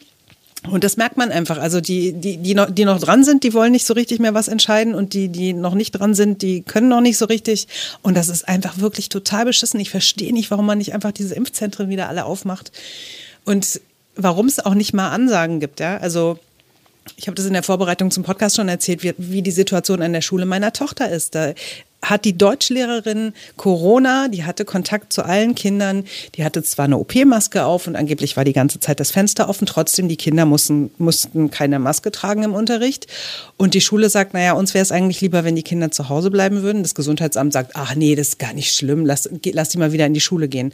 Und 0.69 0.83
das 0.83 0.95
merkt 0.95 1.17
man 1.17 1.31
einfach. 1.31 1.57
Also 1.57 1.81
die, 1.81 2.13
die, 2.13 2.37
die, 2.37 2.53
noch, 2.53 2.69
die 2.69 2.85
noch 2.85 2.99
dran 2.99 3.23
sind, 3.23 3.43
die 3.43 3.53
wollen 3.53 3.71
nicht 3.71 3.85
so 3.85 3.95
richtig 3.95 4.19
mehr 4.19 4.35
was 4.35 4.47
entscheiden 4.47 4.93
und 4.93 5.13
die, 5.13 5.27
die 5.29 5.53
noch 5.53 5.73
nicht 5.73 5.91
dran 5.91 6.13
sind, 6.13 6.43
die 6.43 6.61
können 6.61 6.87
noch 6.87 7.01
nicht 7.01 7.17
so 7.17 7.25
richtig. 7.25 7.67
Und 8.03 8.15
das 8.15 8.29
ist 8.29 8.47
einfach 8.47 8.77
wirklich 8.77 9.09
total 9.09 9.45
beschissen. 9.45 9.79
Ich 9.79 9.89
verstehe 9.89 10.31
nicht, 10.33 10.51
warum 10.51 10.67
man 10.67 10.77
nicht 10.77 10.93
einfach 10.93 11.11
diese 11.11 11.33
Impfzentren 11.33 11.89
wieder 11.89 12.09
alle 12.09 12.25
aufmacht. 12.25 12.71
Und 13.43 13.81
warum 14.15 14.45
es 14.45 14.59
auch 14.59 14.75
nicht 14.75 14.93
mal 14.93 15.09
Ansagen 15.09 15.59
gibt, 15.59 15.79
ja. 15.79 15.97
Also 15.97 16.37
ich 17.15 17.27
habe 17.27 17.35
das 17.35 17.45
in 17.45 17.53
der 17.53 17.63
Vorbereitung 17.63 18.11
zum 18.11 18.23
Podcast 18.23 18.55
schon 18.55 18.69
erzählt, 18.69 19.03
wie, 19.03 19.13
wie 19.17 19.41
die 19.41 19.51
Situation 19.51 20.01
an 20.01 20.13
der 20.13 20.21
Schule 20.21 20.45
meiner 20.45 20.73
Tochter 20.73 21.09
ist. 21.09 21.35
Da 21.35 21.53
hat 22.01 22.25
die 22.25 22.37
Deutschlehrerin 22.37 23.33
Corona, 23.57 24.27
die 24.27 24.43
hatte 24.43 24.65
Kontakt 24.65 25.13
zu 25.13 25.23
allen 25.23 25.55
Kindern, 25.55 26.05
die 26.35 26.43
hatte 26.43 26.63
zwar 26.63 26.85
eine 26.85 26.97
OP-Maske 26.97 27.63
auf 27.63 27.87
und 27.87 27.95
angeblich 27.95 28.35
war 28.37 28.43
die 28.43 28.53
ganze 28.53 28.79
Zeit 28.79 28.99
das 28.99 29.11
Fenster 29.11 29.47
offen, 29.47 29.65
trotzdem 29.65 30.07
die 30.07 30.17
Kinder 30.17 30.45
mussten, 30.45 30.91
mussten 30.97 31.51
keine 31.51 31.79
Maske 31.79 32.11
tragen 32.11 32.43
im 32.43 32.53
Unterricht. 32.53 33.07
Und 33.57 33.73
die 33.73 33.81
Schule 33.81 34.09
sagt, 34.09 34.33
naja, 34.33 34.53
uns 34.53 34.73
wäre 34.73 34.83
es 34.83 34.91
eigentlich 34.91 35.21
lieber, 35.21 35.43
wenn 35.43 35.55
die 35.55 35.63
Kinder 35.63 35.91
zu 35.91 36.09
Hause 36.09 36.31
bleiben 36.31 36.63
würden. 36.63 36.83
Das 36.83 36.95
Gesundheitsamt 36.95 37.53
sagt, 37.53 37.71
ach 37.75 37.95
nee, 37.95 38.15
das 38.15 38.29
ist 38.29 38.39
gar 38.39 38.53
nicht 38.53 38.75
schlimm, 38.75 39.05
lass, 39.05 39.29
lass 39.43 39.69
die 39.69 39.77
mal 39.77 39.91
wieder 39.91 40.05
in 40.05 40.13
die 40.13 40.21
Schule 40.21 40.47
gehen. 40.47 40.73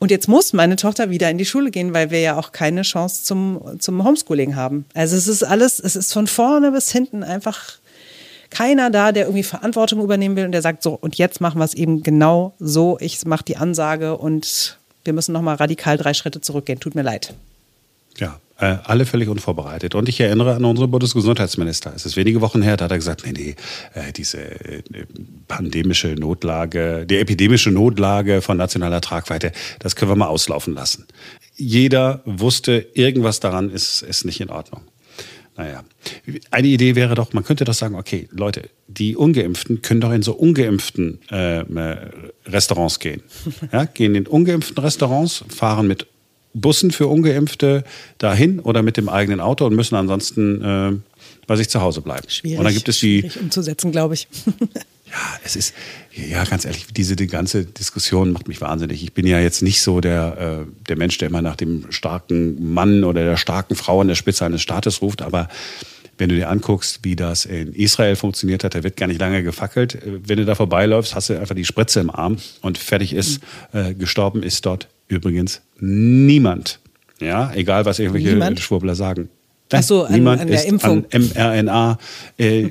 Und 0.00 0.10
jetzt 0.10 0.28
muss 0.28 0.54
meine 0.54 0.76
Tochter 0.76 1.10
wieder 1.10 1.28
in 1.28 1.36
die 1.36 1.44
Schule 1.44 1.70
gehen, 1.70 1.92
weil 1.92 2.10
wir 2.10 2.20
ja 2.20 2.38
auch 2.38 2.52
keine 2.52 2.82
Chance 2.82 3.22
zum, 3.22 3.60
zum 3.80 4.02
Homeschooling 4.02 4.56
haben. 4.56 4.86
Also 4.94 5.14
es 5.14 5.28
ist 5.28 5.42
alles, 5.42 5.78
es 5.78 5.94
ist 5.94 6.14
von 6.14 6.26
vorne 6.26 6.72
bis 6.72 6.90
hinten 6.90 7.22
einfach 7.22 7.79
keiner 8.50 8.90
da, 8.90 9.12
der 9.12 9.24
irgendwie 9.24 9.42
Verantwortung 9.42 10.02
übernehmen 10.02 10.36
will 10.36 10.44
und 10.44 10.52
der 10.52 10.62
sagt 10.62 10.82
so, 10.82 10.94
und 10.94 11.16
jetzt 11.16 11.40
machen 11.40 11.58
wir 11.58 11.64
es 11.64 11.74
eben 11.74 12.02
genau 12.02 12.54
so. 12.58 12.98
Ich 13.00 13.24
mache 13.24 13.44
die 13.44 13.56
Ansage 13.56 14.16
und 14.16 14.78
wir 15.04 15.12
müssen 15.12 15.32
nochmal 15.32 15.56
radikal 15.56 15.96
drei 15.96 16.14
Schritte 16.14 16.40
zurückgehen. 16.40 16.80
Tut 16.80 16.94
mir 16.94 17.02
leid. 17.02 17.34
Ja, 18.18 18.38
äh, 18.58 18.76
alle 18.84 19.06
völlig 19.06 19.28
unvorbereitet. 19.28 19.94
Und 19.94 20.08
ich 20.08 20.20
erinnere 20.20 20.54
an 20.54 20.64
unseren 20.64 20.90
Bundesgesundheitsminister. 20.90 21.92
Es 21.94 22.04
ist 22.04 22.16
wenige 22.16 22.40
Wochen 22.40 22.60
her, 22.60 22.76
da 22.76 22.84
hat 22.84 22.90
er 22.90 22.98
gesagt, 22.98 23.24
nee, 23.24 23.32
nee, 23.32 23.56
äh, 23.94 24.12
diese 24.12 24.38
äh, 24.38 24.82
pandemische 25.48 26.08
Notlage, 26.08 27.06
die 27.06 27.16
epidemische 27.16 27.70
Notlage 27.70 28.42
von 28.42 28.58
nationaler 28.58 29.00
Tragweite, 29.00 29.52
das 29.78 29.96
können 29.96 30.10
wir 30.10 30.16
mal 30.16 30.26
auslaufen 30.26 30.74
lassen. 30.74 31.06
Jeder 31.56 32.20
wusste, 32.24 32.86
irgendwas 32.94 33.40
daran 33.40 33.70
ist, 33.70 34.02
ist 34.02 34.24
nicht 34.24 34.40
in 34.40 34.50
Ordnung. 34.50 34.82
Naja, 35.60 35.84
eine 36.50 36.68
Idee 36.68 36.94
wäre 36.94 37.14
doch, 37.14 37.34
man 37.34 37.44
könnte 37.44 37.66
doch 37.66 37.74
sagen, 37.74 37.94
okay, 37.94 38.28
Leute, 38.30 38.70
die 38.88 39.14
Ungeimpften 39.14 39.82
können 39.82 40.00
doch 40.00 40.10
in 40.10 40.22
so 40.22 40.32
ungeimpften 40.32 41.20
äh, 41.28 41.64
Restaurants 42.46 42.98
gehen. 42.98 43.22
Ja, 43.72 43.84
gehen 43.84 44.14
in 44.14 44.26
ungeimpften 44.26 44.82
Restaurants, 44.82 45.44
fahren 45.48 45.86
mit 45.86 46.06
Bussen 46.54 46.90
für 46.90 47.08
Ungeimpfte 47.08 47.84
dahin 48.16 48.58
oder 48.58 48.82
mit 48.82 48.96
dem 48.96 49.10
eigenen 49.10 49.40
Auto 49.40 49.66
und 49.66 49.76
müssen 49.76 49.96
ansonsten 49.96 50.62
äh, 50.62 50.92
bei 51.46 51.56
sich 51.56 51.68
zu 51.68 51.82
Hause 51.82 52.00
bleiben. 52.00 52.28
Schwierig, 52.28 52.58
und 52.58 52.64
dann 52.64 52.72
gibt 52.72 52.88
es 52.88 52.98
die, 52.98 53.20
schwierig 53.20 53.40
umzusetzen, 53.40 53.92
glaube 53.92 54.14
ich. 54.14 54.28
ja, 55.10 55.38
es 55.44 55.56
ist, 55.56 55.74
ja, 56.12 56.44
ganz 56.44 56.64
ehrlich, 56.64 56.86
diese 56.92 57.16
die 57.16 57.26
ganze 57.26 57.64
Diskussion 57.64 58.32
macht 58.32 58.48
mich 58.48 58.60
wahnsinnig. 58.60 59.02
Ich 59.02 59.12
bin 59.12 59.26
ja 59.26 59.40
jetzt 59.40 59.62
nicht 59.62 59.82
so 59.82 60.00
der, 60.00 60.66
äh, 60.68 60.86
der 60.88 60.96
Mensch, 60.96 61.18
der 61.18 61.28
immer 61.28 61.42
nach 61.42 61.56
dem 61.56 61.90
starken 61.90 62.72
Mann 62.72 63.04
oder 63.04 63.24
der 63.24 63.36
starken 63.36 63.74
Frau 63.74 64.00
an 64.00 64.08
der 64.08 64.14
Spitze 64.14 64.44
eines 64.44 64.62
Staates 64.62 65.02
ruft, 65.02 65.22
aber 65.22 65.48
wenn 66.20 66.28
du 66.28 66.36
dir 66.36 66.50
anguckst, 66.50 67.00
wie 67.02 67.16
das 67.16 67.46
in 67.46 67.72
Israel 67.72 68.14
funktioniert 68.14 68.62
hat, 68.62 68.74
da 68.74 68.82
wird 68.82 68.96
gar 68.96 69.06
nicht 69.06 69.20
lange 69.20 69.42
gefackelt. 69.42 69.98
Wenn 70.04 70.36
du 70.36 70.44
da 70.44 70.54
vorbeiläufst, 70.54 71.14
hast 71.14 71.30
du 71.30 71.40
einfach 71.40 71.54
die 71.54 71.64
Spritze 71.64 71.98
im 71.98 72.10
Arm 72.10 72.36
und 72.60 72.76
fertig 72.76 73.14
ist. 73.14 73.40
Mhm. 73.72 73.80
Äh, 73.80 73.94
gestorben 73.94 74.42
ist 74.42 74.66
dort 74.66 74.88
übrigens 75.08 75.62
niemand. 75.78 76.78
Ja, 77.20 77.52
egal 77.54 77.86
was 77.86 77.98
irgendwelche 77.98 78.28
niemand? 78.28 78.60
Schwurbler 78.60 78.94
sagen. 78.94 79.30
Ach 79.72 79.82
so, 79.82 80.04
an, 80.04 80.12
Niemand 80.14 80.40
an 80.40 80.48
der 80.48 80.56
ist 80.56 80.66
Impfung. 80.66 81.04
an 81.12 81.30
mRNA 81.34 81.98
äh, 82.38 82.68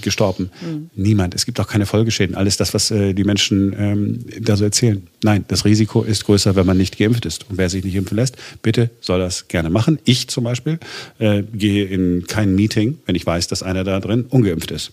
gestorben. 0.00 0.50
Mhm. 0.60 0.90
Niemand. 0.94 1.34
Es 1.34 1.44
gibt 1.44 1.60
auch 1.60 1.66
keine 1.66 1.86
Folgeschäden. 1.86 2.34
Alles 2.34 2.56
das, 2.56 2.72
was 2.72 2.90
äh, 2.90 3.12
die 3.12 3.24
Menschen 3.24 3.74
ähm, 3.78 4.24
da 4.40 4.56
so 4.56 4.64
erzählen. 4.64 5.06
Nein, 5.22 5.44
das 5.48 5.64
Risiko 5.64 6.02
ist 6.02 6.24
größer, 6.24 6.56
wenn 6.56 6.66
man 6.66 6.78
nicht 6.78 6.98
geimpft 6.98 7.26
ist. 7.26 7.48
Und 7.50 7.58
wer 7.58 7.68
sich 7.68 7.84
nicht 7.84 7.94
impfen 7.94 8.16
lässt, 8.16 8.36
bitte 8.62 8.90
soll 9.00 9.18
das 9.18 9.48
gerne 9.48 9.70
machen. 9.70 9.98
Ich 10.04 10.28
zum 10.28 10.44
Beispiel 10.44 10.78
äh, 11.18 11.42
gehe 11.42 11.84
in 11.84 12.26
kein 12.26 12.54
Meeting, 12.54 12.98
wenn 13.06 13.14
ich 13.14 13.26
weiß, 13.26 13.48
dass 13.48 13.62
einer 13.62 13.84
da 13.84 14.00
drin 14.00 14.24
ungeimpft 14.28 14.70
ist. 14.70 14.92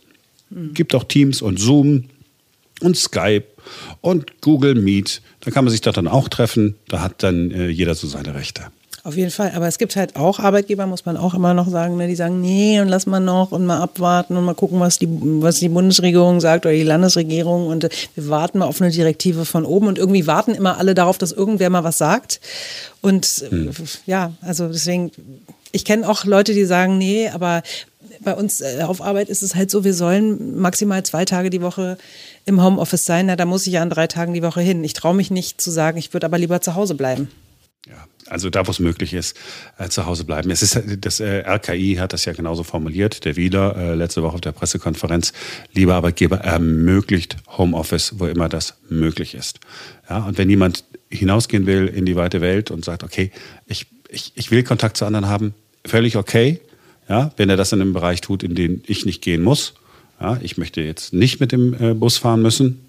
Mhm. 0.49 0.73
Gibt 0.73 0.93
auch 0.95 1.05
Teams 1.05 1.41
und 1.41 1.59
Zoom 1.59 2.05
und 2.81 2.97
Skype 2.97 3.45
und 4.01 4.41
Google 4.41 4.75
Meet. 4.75 5.21
Da 5.41 5.51
kann 5.51 5.65
man 5.65 5.71
sich 5.71 5.81
dort 5.81 5.97
dann 5.97 6.07
auch 6.07 6.29
treffen. 6.29 6.75
Da 6.87 7.01
hat 7.01 7.23
dann 7.23 7.51
äh, 7.51 7.69
jeder 7.69 7.95
so 7.95 8.07
seine 8.07 8.35
Rechte. 8.35 8.63
Auf 9.07 9.15
jeden 9.15 9.31
Fall. 9.31 9.53
Aber 9.55 9.69
es 9.69 9.77
gibt 9.77 9.95
halt 9.95 10.17
auch 10.17 10.37
Arbeitgeber, 10.39 10.85
muss 10.85 11.05
man 11.05 11.15
auch 11.15 11.33
immer 11.33 11.53
noch 11.53 11.69
sagen, 11.69 11.95
ne, 11.95 12.09
die 12.09 12.15
sagen, 12.17 12.41
nee, 12.41 12.81
und 12.81 12.89
lass 12.89 13.05
mal 13.05 13.21
noch 13.21 13.53
und 13.53 13.65
mal 13.65 13.79
abwarten 13.79 14.35
und 14.35 14.43
mal 14.43 14.53
gucken, 14.53 14.81
was 14.81 14.99
die, 14.99 15.07
was 15.09 15.59
die 15.59 15.69
Bundesregierung 15.69 16.41
sagt 16.41 16.65
oder 16.65 16.75
die 16.75 16.83
Landesregierung. 16.83 17.67
Und 17.67 17.85
äh, 17.85 17.89
wir 18.15 18.27
warten 18.27 18.57
mal 18.57 18.65
auf 18.65 18.81
eine 18.81 18.91
Direktive 18.91 19.45
von 19.45 19.63
oben. 19.63 19.87
Und 19.87 19.97
irgendwie 19.97 20.27
warten 20.27 20.53
immer 20.53 20.77
alle 20.77 20.93
darauf, 20.93 21.17
dass 21.17 21.31
irgendwer 21.31 21.69
mal 21.69 21.85
was 21.85 21.97
sagt. 21.97 22.41
Und 22.99 23.45
äh, 23.49 23.49
hm. 23.49 23.71
ja, 24.07 24.33
also 24.41 24.67
deswegen, 24.67 25.11
ich 25.71 25.85
kenne 25.85 26.09
auch 26.09 26.25
Leute, 26.25 26.53
die 26.53 26.65
sagen, 26.65 26.97
nee, 26.97 27.29
aber 27.29 27.63
bei 28.19 28.35
uns 28.35 28.59
äh, 28.59 28.81
auf 28.85 29.01
Arbeit 29.01 29.29
ist 29.29 29.41
es 29.41 29.55
halt 29.55 29.71
so, 29.71 29.85
wir 29.85 29.93
sollen 29.93 30.59
maximal 30.59 31.01
zwei 31.03 31.23
Tage 31.23 31.49
die 31.49 31.61
Woche 31.61 31.97
im 32.43 32.61
Homeoffice 32.61 33.05
sein. 33.05 33.27
Na, 33.27 33.37
da 33.37 33.45
muss 33.45 33.67
ich 33.67 33.71
ja 33.71 33.81
an 33.81 33.89
drei 33.89 34.07
Tagen 34.07 34.33
die 34.33 34.43
Woche 34.43 34.59
hin. 34.59 34.83
Ich 34.83 34.91
traue 34.91 35.15
mich 35.15 35.31
nicht 35.31 35.61
zu 35.61 35.71
sagen, 35.71 35.97
ich 35.97 36.11
würde 36.11 36.25
aber 36.25 36.37
lieber 36.37 36.59
zu 36.59 36.75
Hause 36.75 36.95
bleiben. 36.95 37.29
Ja, 37.89 38.05
also 38.27 38.49
da, 38.49 38.67
wo 38.67 38.71
es 38.71 38.79
möglich 38.79 39.13
ist, 39.13 39.37
äh, 39.77 39.87
zu 39.87 40.05
Hause 40.05 40.25
bleiben. 40.25 40.51
Es 40.51 40.61
ist, 40.61 40.81
das 40.99 41.19
äh, 41.21 41.43
RKI 41.47 41.95
hat 41.95 42.11
das 42.11 42.25
ja 42.25 42.33
genauso 42.33 42.63
formuliert, 42.63 43.23
der 43.23 43.37
Wieler 43.37 43.77
äh, 43.77 43.95
letzte 43.95 44.21
Woche 44.23 44.35
auf 44.35 44.41
der 44.41 44.51
Pressekonferenz. 44.51 45.31
Lieber 45.73 45.95
Arbeitgeber 45.95 46.39
ermöglicht 46.39 47.37
Homeoffice, 47.57 48.19
wo 48.19 48.25
immer 48.27 48.49
das 48.49 48.75
möglich 48.89 49.35
ist. 49.35 49.61
Ja, 50.09 50.25
und 50.25 50.37
wenn 50.37 50.49
jemand 50.49 50.83
hinausgehen 51.09 51.65
will 51.65 51.87
in 51.87 52.05
die 52.05 52.17
weite 52.17 52.41
Welt 52.41 52.71
und 52.71 52.83
sagt, 52.83 53.03
okay, 53.03 53.31
ich, 53.67 53.87
ich, 54.09 54.33
ich 54.35 54.51
will 54.51 54.63
Kontakt 54.63 54.97
zu 54.97 55.05
anderen 55.05 55.27
haben, 55.27 55.53
völlig 55.85 56.17
okay. 56.17 56.59
Ja, 57.07 57.31
wenn 57.37 57.49
er 57.49 57.55
das 57.55 57.71
in 57.71 57.79
einem 57.79 57.93
Bereich 57.93 58.19
tut, 58.19 58.43
in 58.43 58.53
den 58.53 58.83
ich 58.85 59.05
nicht 59.05 59.21
gehen 59.21 59.41
muss. 59.41 59.75
Ja, 60.19 60.37
ich 60.41 60.57
möchte 60.57 60.81
jetzt 60.81 61.13
nicht 61.13 61.39
mit 61.39 61.53
dem 61.53 61.73
äh, 61.73 61.93
Bus 61.93 62.17
fahren 62.17 62.41
müssen. 62.41 62.81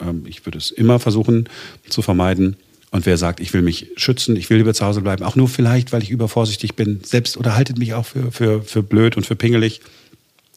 Ähm, 0.00 0.24
ich 0.26 0.46
würde 0.46 0.56
es 0.56 0.70
immer 0.70 0.98
versuchen 0.98 1.46
zu 1.86 2.00
vermeiden 2.00 2.56
und 2.96 3.06
wer 3.06 3.18
sagt, 3.18 3.40
ich 3.40 3.52
will 3.52 3.62
mich 3.62 3.88
schützen, 3.96 4.36
ich 4.36 4.48
will 4.48 4.56
lieber 4.56 4.72
zu 4.72 4.84
Hause 4.84 5.02
bleiben, 5.02 5.22
auch 5.22 5.36
nur 5.36 5.48
vielleicht, 5.48 5.92
weil 5.92 6.02
ich 6.02 6.10
übervorsichtig 6.10 6.74
bin, 6.74 7.00
selbst 7.04 7.36
oder 7.36 7.54
haltet 7.54 7.78
mich 7.78 7.92
auch 7.92 8.06
für, 8.06 8.32
für, 8.32 8.62
für 8.62 8.82
blöd 8.82 9.16
und 9.16 9.26
für 9.26 9.36
pingelig, 9.36 9.80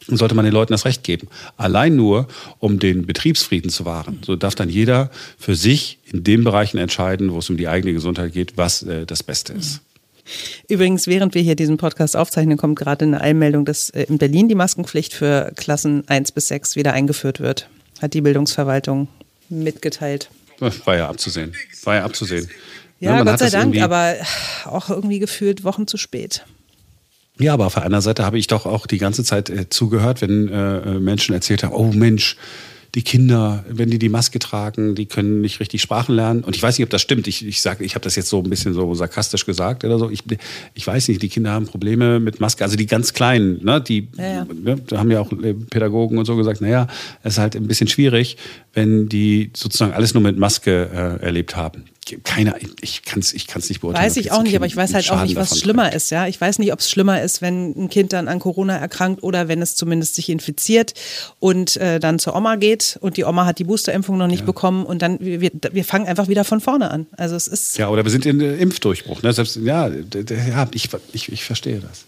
dann 0.08 0.16
sollte 0.16 0.36
man 0.36 0.46
den 0.46 0.54
Leuten 0.54 0.72
das 0.72 0.86
Recht 0.86 1.04
geben. 1.04 1.28
Allein 1.58 1.98
nur, 1.98 2.28
um 2.60 2.80
den 2.80 3.06
Betriebsfrieden 3.06 3.70
zu 3.70 3.84
wahren. 3.86 4.20
So 4.26 4.38
darf 4.38 4.56
dann 4.56 4.70
jeder 4.70 5.12
für 5.38 5.54
sich 5.54 6.00
in 6.12 6.24
den 6.24 6.46
Bereichen 6.46 6.78
entscheiden, 6.78 7.34
wo 7.34 7.40
es 7.40 7.50
um 7.50 7.58
die 7.58 7.68
eigene 7.68 7.94
Gesundheit 7.94 8.34
geht, 8.34 8.54
was 8.56 8.84
äh, 8.84 9.06
das 9.06 9.22
Beste 9.22 9.54
ist. 9.54 9.82
Übrigens, 10.70 11.08
während 11.08 11.36
wir 11.36 11.42
hier 11.42 11.56
diesen 11.56 11.76
Podcast 11.76 12.16
aufzeichnen, 12.16 12.58
kommt 12.58 12.80
gerade 12.80 13.04
eine 13.04 13.20
Einmeldung, 13.20 13.66
dass 13.66 13.90
äh, 13.90 14.04
in 14.04 14.18
Berlin 14.18 14.48
die 14.48 14.56
Maskenpflicht 14.56 15.14
für 15.14 15.52
Klassen 15.58 16.08
1 16.08 16.32
bis 16.32 16.48
6 16.48 16.78
wieder 16.78 16.94
eingeführt 16.94 17.42
wird. 17.42 17.68
Hat 18.02 18.14
die 18.14 18.22
Bildungsverwaltung 18.22 19.10
mitgeteilt. 19.50 20.30
War 20.60 20.98
ja 20.98 21.10
abzusehen. 21.10 21.54
War 21.84 21.96
ja 21.96 22.06
abzusehen. 22.06 22.50
Ja, 23.00 23.18
ja 23.18 23.24
Gott 23.24 23.40
sei 23.40 23.50
Dank, 23.50 23.78
aber 23.82 24.16
auch 24.66 24.90
irgendwie 24.90 25.20
gefühlt 25.20 25.64
Wochen 25.64 25.88
zu 25.88 25.98
spät. 25.98 26.44
Ja, 27.40 27.54
aber 27.54 27.68
auf 27.68 27.76
der 27.76 27.84
anderen 27.86 28.02
Seite 28.02 28.26
habe 28.26 28.38
ich 28.38 28.48
doch 28.48 28.66
auch 28.66 28.86
die 28.86 28.98
ganze 28.98 29.24
Zeit 29.24 29.50
äh, 29.50 29.70
zugehört, 29.70 30.22
wenn 30.22 30.50
äh, 30.50 31.00
Menschen 31.00 31.34
erzählt 31.34 31.64
haben, 31.64 31.74
oh 31.74 31.94
Mensch, 31.94 32.36
die 32.96 33.04
Kinder, 33.04 33.64
wenn 33.70 33.90
die 33.92 34.00
die 34.00 34.10
Maske 34.10 34.40
tragen, 34.40 34.96
die 34.96 35.06
können 35.06 35.42
nicht 35.42 35.60
richtig 35.60 35.82
Sprachen 35.82 36.16
lernen. 36.16 36.44
Und 36.44 36.56
ich 36.56 36.64
weiß 36.64 36.78
nicht, 36.78 36.84
ob 36.84 36.90
das 36.90 37.02
stimmt. 37.02 37.28
Ich, 37.28 37.46
ich 37.46 37.62
sage, 37.62 37.84
ich 37.84 37.94
habe 37.94 38.04
das 38.04 38.16
jetzt 38.16 38.30
so 38.30 38.40
ein 38.40 38.50
bisschen 38.50 38.74
so 38.74 38.94
sarkastisch 38.96 39.46
gesagt 39.46 39.84
oder 39.84 40.00
so. 40.00 40.10
Ich, 40.10 40.24
ich 40.74 40.88
weiß 40.88 41.08
nicht, 41.08 41.22
die 41.22 41.30
Kinder 41.30 41.52
haben 41.52 41.68
Probleme 41.68 42.20
mit 42.20 42.40
Maske. 42.40 42.64
Also 42.64 42.78
die 42.78 42.88
ganz 42.88 43.14
Kleinen, 43.14 43.64
ne, 43.64 43.80
die 43.80 44.08
ja, 44.18 44.28
ja. 44.28 44.48
Ne, 44.52 44.82
haben 44.94 45.12
ja 45.12 45.20
auch 45.20 45.32
äh, 45.32 45.54
Pädagogen 45.54 46.18
und 46.18 46.26
so 46.26 46.36
gesagt, 46.36 46.62
naja, 46.62 46.88
es 47.22 47.34
ist 47.34 47.40
halt 47.40 47.56
ein 47.56 47.68
bisschen 47.68 47.88
schwierig, 47.88 48.38
wenn 48.74 49.10
die 49.10 49.52
sozusagen 49.56 49.94
alles 49.94 50.14
nur 50.14 50.24
mit 50.24 50.38
Maske 50.38 51.20
äh, 51.22 51.24
erlebt 51.24 51.56
haben 51.56 51.86
keine, 52.24 52.56
ich 52.82 53.04
kann 53.04 53.20
es 53.20 53.34
ich 53.34 53.48
kann's 53.48 53.70
nicht 53.70 53.82
beurteilen. 53.82 54.06
Weiß 54.06 54.18
ich 54.18 54.32
auch 54.32 54.42
nicht, 54.42 54.56
aber 54.56 54.66
ich 54.66 54.76
weiß 54.76 54.94
halt 54.94 55.10
auch 55.12 55.24
nicht, 55.24 55.36
was 55.36 55.60
schlimmer 55.60 55.84
trägt. 55.84 55.96
ist. 55.96 56.12
Ja, 56.12 56.28
Ich 56.28 56.40
weiß 56.40 56.60
nicht, 56.60 56.74
ob 56.74 56.80
es 56.80 56.90
schlimmer 56.90 57.22
ist, 57.22 57.42
wenn 57.42 57.72
ein 57.72 57.90
Kind 57.90 58.14
dann 58.14 58.28
an 58.28 58.40
Corona 58.40 58.78
erkrankt 58.78 59.24
oder 59.24 59.48
wenn 59.48 59.62
es 59.62 59.76
zumindest 59.76 60.16
sich 60.16 60.30
infiziert 60.30 60.94
und 61.40 61.78
äh, 61.78 62.00
dann 62.00 62.20
zur 62.20 62.36
Oma 62.36 62.56
geht 62.56 62.98
und 63.02 63.18
die 63.18 63.26
Oma 63.26 63.46
hat 63.46 63.60
die 63.60 63.64
Boosterimpfung 63.64 64.18
noch 64.18 64.28
nicht 64.28 64.42
ja. 64.42 64.46
bekommen 64.46 64.86
und 64.86 65.02
dann, 65.02 65.20
wir, 65.20 65.52
wir 65.72 65.84
fangen 65.84 66.08
einfach 66.08 66.28
wieder 66.28 66.44
von 66.44 66.62
vorne 66.62 66.92
an. 66.92 67.06
Also 67.18 67.36
es 67.36 67.48
ist... 67.48 67.78
Ja, 67.78 67.90
oder 67.90 68.04
wir 68.04 68.12
sind 68.12 68.26
in 68.26 68.40
Impfdurchbruch. 68.40 69.22
Ne? 69.22 69.34
Selbst, 69.34 69.58
ja, 69.58 69.88
ja 69.90 70.68
ich, 70.74 70.90
ich, 71.14 71.32
ich 71.32 71.44
verstehe 71.44 71.80
das. 71.80 72.06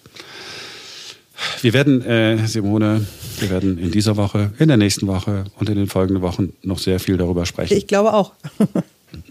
Wir 1.61 1.73
werden, 1.73 2.01
äh, 2.03 2.47
Simone, 2.47 3.05
wir 3.39 3.49
werden 3.49 3.77
in 3.77 3.91
dieser 3.91 4.17
Woche, 4.17 4.51
in 4.59 4.67
der 4.67 4.77
nächsten 4.77 5.07
Woche 5.07 5.45
und 5.59 5.69
in 5.69 5.75
den 5.75 5.87
folgenden 5.87 6.21
Wochen 6.21 6.53
noch 6.63 6.79
sehr 6.79 6.99
viel 6.99 7.17
darüber 7.17 7.45
sprechen. 7.45 7.77
Ich 7.77 7.87
glaube 7.87 8.13
auch. 8.13 8.33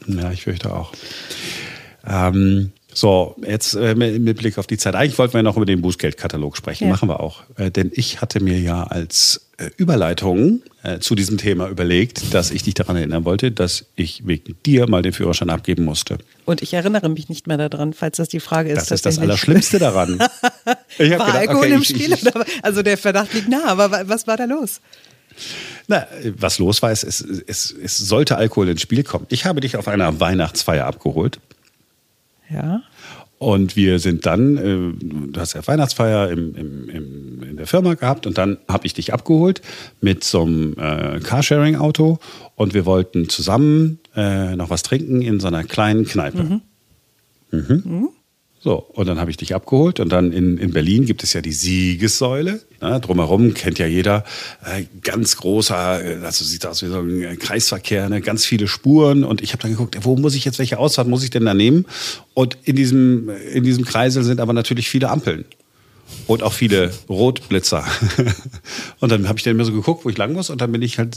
Ja, 0.07 0.31
ich 0.31 0.43
fürchte 0.43 0.75
auch. 0.75 0.93
Ähm, 2.07 2.73
so, 2.93 3.37
jetzt 3.47 3.75
äh, 3.75 3.95
mit 3.95 4.37
Blick 4.39 4.59
auf 4.59 4.67
die 4.67 4.77
Zeit. 4.77 4.95
Eigentlich 4.95 5.19
wollten 5.19 5.35
wir 5.35 5.43
noch 5.43 5.57
über 5.57 5.67
den 5.67 5.81
Bußgeldkatalog 5.81 6.57
sprechen. 6.57 6.85
Ja. 6.85 6.91
Machen 6.91 7.09
wir 7.09 7.21
auch. 7.21 7.45
Äh, 7.57 7.71
denn 7.71 7.91
ich 7.95 8.21
hatte 8.21 8.43
mir 8.43 8.59
ja 8.59 8.85
als 8.85 9.49
äh, 9.59 9.71
Überleitung 9.77 10.61
äh, 10.83 10.99
zu 10.99 11.15
diesem 11.15 11.37
Thema 11.37 11.69
überlegt, 11.69 12.33
dass 12.33 12.51
ich 12.51 12.63
dich 12.63 12.75
daran 12.75 12.97
erinnern 12.97 13.25
wollte, 13.25 13.53
dass 13.53 13.85
ich 13.97 14.27
wegen 14.27 14.57
dir 14.65 14.89
mal 14.89 15.03
den 15.03 15.13
Führerschein 15.13 15.51
abgeben 15.51 15.85
musste. 15.85 16.19
Und 16.47 16.63
ich 16.63 16.73
erinnere 16.73 17.09
mich 17.09 17.29
nicht 17.29 17.47
mehr 17.47 17.57
daran, 17.59 17.93
falls 17.93 18.17
das 18.17 18.29
die 18.29 18.41
Frage 18.41 18.71
ist. 18.71 18.77
Das 18.77 18.91
ist 18.91 19.07
das 19.07 19.19
Allerschlimmste 19.19 19.79
daran. 19.79 20.19
ich 20.99 21.11
war 21.11 21.27
gedacht, 21.27 21.35
Alkohol 21.35 21.67
okay, 21.67 21.75
im 21.75 21.85
Spiel? 21.85 22.13
Ich, 22.13 22.25
ich, 22.25 22.35
also 22.63 22.83
der 22.83 22.97
Verdacht 22.97 23.35
liegt 23.35 23.49
nah, 23.49 23.67
aber 23.67 24.09
was 24.09 24.27
war 24.27 24.37
da 24.37 24.45
los? 24.45 24.81
Na, 25.87 26.07
was 26.39 26.59
los 26.59 26.81
war, 26.83 26.91
es, 26.91 27.03
es, 27.03 27.21
es, 27.21 27.71
es 27.73 27.99
sollte 27.99 28.37
Alkohol 28.37 28.69
ins 28.69 28.81
Spiel 28.81 29.03
kommen. 29.03 29.27
Ich 29.29 29.45
habe 29.45 29.61
dich 29.61 29.77
auf 29.77 29.87
einer 29.87 30.19
Weihnachtsfeier 30.21 30.87
abgeholt. 30.87 31.41
Ja. 32.49 32.83
Und 33.41 33.75
wir 33.75 34.01
sind 34.01 34.27
dann, 34.27 34.59
äh, 34.59 35.33
du 35.33 35.41
hast 35.41 35.55
ja 35.55 35.67
Weihnachtsfeier 35.67 36.29
im, 36.29 36.55
im, 36.57 36.91
im, 36.91 37.43
in 37.43 37.57
der 37.57 37.67
Firma 37.67 37.95
gehabt 37.95 38.27
und 38.27 38.37
dann 38.37 38.59
habe 38.69 38.87
ich 38.87 38.93
dich 38.93 39.15
abgeholt 39.15 39.63
mit 40.03 40.25
so 40.25 40.43
einem 40.43 40.75
äh, 40.75 41.21
Carsharing-Auto 41.21 42.19
und 42.55 42.75
wir 42.75 42.85
wollten 42.85 43.31
zusammen 43.31 43.99
äh, 44.15 44.55
noch 44.57 44.69
was 44.69 44.83
trinken 44.83 45.23
in 45.23 45.41
so 45.41 45.47
einer 45.47 45.65
kleinen 45.65 46.05
Kneipe. 46.05 46.43
Mhm. 46.43 46.61
Mhm. 47.51 47.83
Mhm. 47.87 48.09
So, 48.63 48.75
und 48.75 49.09
dann 49.09 49.19
habe 49.19 49.31
ich 49.31 49.39
dich 49.39 49.55
abgeholt 49.55 50.01
und 50.01 50.11
dann 50.11 50.33
in, 50.33 50.59
in 50.59 50.73
Berlin 50.73 51.07
gibt 51.07 51.23
es 51.23 51.33
ja 51.33 51.41
die 51.41 51.53
Siegessäule. 51.53 52.61
Ne? 52.83 53.01
Drumherum 53.01 53.55
kennt 53.55 53.79
ja 53.79 53.87
jeder. 53.87 54.23
Äh, 54.63 54.85
ganz 55.03 55.39
großer, 55.39 56.05
äh, 56.05 56.25
also 56.25 56.45
sieht 56.45 56.67
aus 56.67 56.83
wie 56.83 56.89
so 56.89 57.01
ein 57.01 57.39
Kreisverkehr, 57.39 58.11
ne? 58.11 58.21
ganz 58.21 58.45
viele 58.45 58.69
Spuren. 58.69 59.25
Und 59.25 59.41
ich 59.41 59.53
habe 59.53 59.63
dann 59.63 59.71
geguckt, 59.71 59.97
wo 60.03 60.15
muss 60.17 60.35
ich 60.35 60.45
jetzt, 60.45 60.59
welche 60.59 60.79
Ausfahrt 60.79 61.09
muss 61.09 61.25
ich 61.25 61.31
denn 61.31 61.47
da 61.47 61.55
nehmen? 61.55 61.87
Und 62.35 62.59
in 62.65 62.77
diesem, 62.77 63.31
in 63.51 63.65
diesem 63.65 63.87
Kreisel 63.87 64.25
sind 64.25 64.41
aber 64.41 64.53
natürlich 64.53 64.91
viele 64.91 65.09
Ampeln 65.09 65.47
und 66.27 66.43
auch 66.43 66.53
viele 66.53 66.93
Rotblitzer. 67.09 67.85
und 69.01 69.11
dann 69.11 69.29
habe 69.29 69.39
ich 69.39 69.45
dann 69.45 69.53
immer 69.53 69.65
so 69.65 69.73
geguckt, 69.73 70.05
wo 70.05 70.11
ich 70.11 70.17
lang 70.17 70.33
muss 70.33 70.51
und 70.51 70.61
dann 70.61 70.71
bin 70.73 70.83
ich 70.83 70.99
halt 70.99 71.17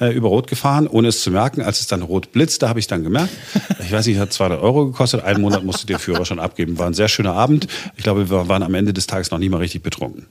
äh, 0.00 0.12
über 0.12 0.28
Rot 0.28 0.46
gefahren, 0.46 0.86
ohne 0.86 1.08
es 1.08 1.22
zu 1.22 1.30
merken. 1.30 1.62
Als 1.62 1.80
es 1.80 1.86
dann 1.86 2.02
rot 2.02 2.32
blitzte, 2.32 2.68
habe 2.68 2.78
ich 2.78 2.86
dann 2.86 3.02
gemerkt. 3.02 3.32
Ich 3.84 3.92
weiß 3.92 4.06
nicht, 4.06 4.18
hat 4.18 4.32
200 4.32 4.62
Euro 4.62 4.86
gekostet. 4.86 5.24
Einen 5.24 5.42
Monat 5.42 5.64
musste 5.64 5.86
der 5.86 5.98
Führer 5.98 6.24
schon 6.24 6.40
abgeben. 6.40 6.78
War 6.78 6.86
ein 6.86 6.94
sehr 6.94 7.08
schöner 7.08 7.34
Abend. 7.34 7.66
Ich 7.96 8.02
glaube, 8.02 8.30
wir 8.30 8.48
waren 8.48 8.62
am 8.62 8.74
Ende 8.74 8.92
des 8.92 9.06
Tages 9.06 9.30
noch 9.30 9.38
nie 9.38 9.48
mal 9.48 9.58
richtig 9.58 9.82
betrunken. 9.82 10.26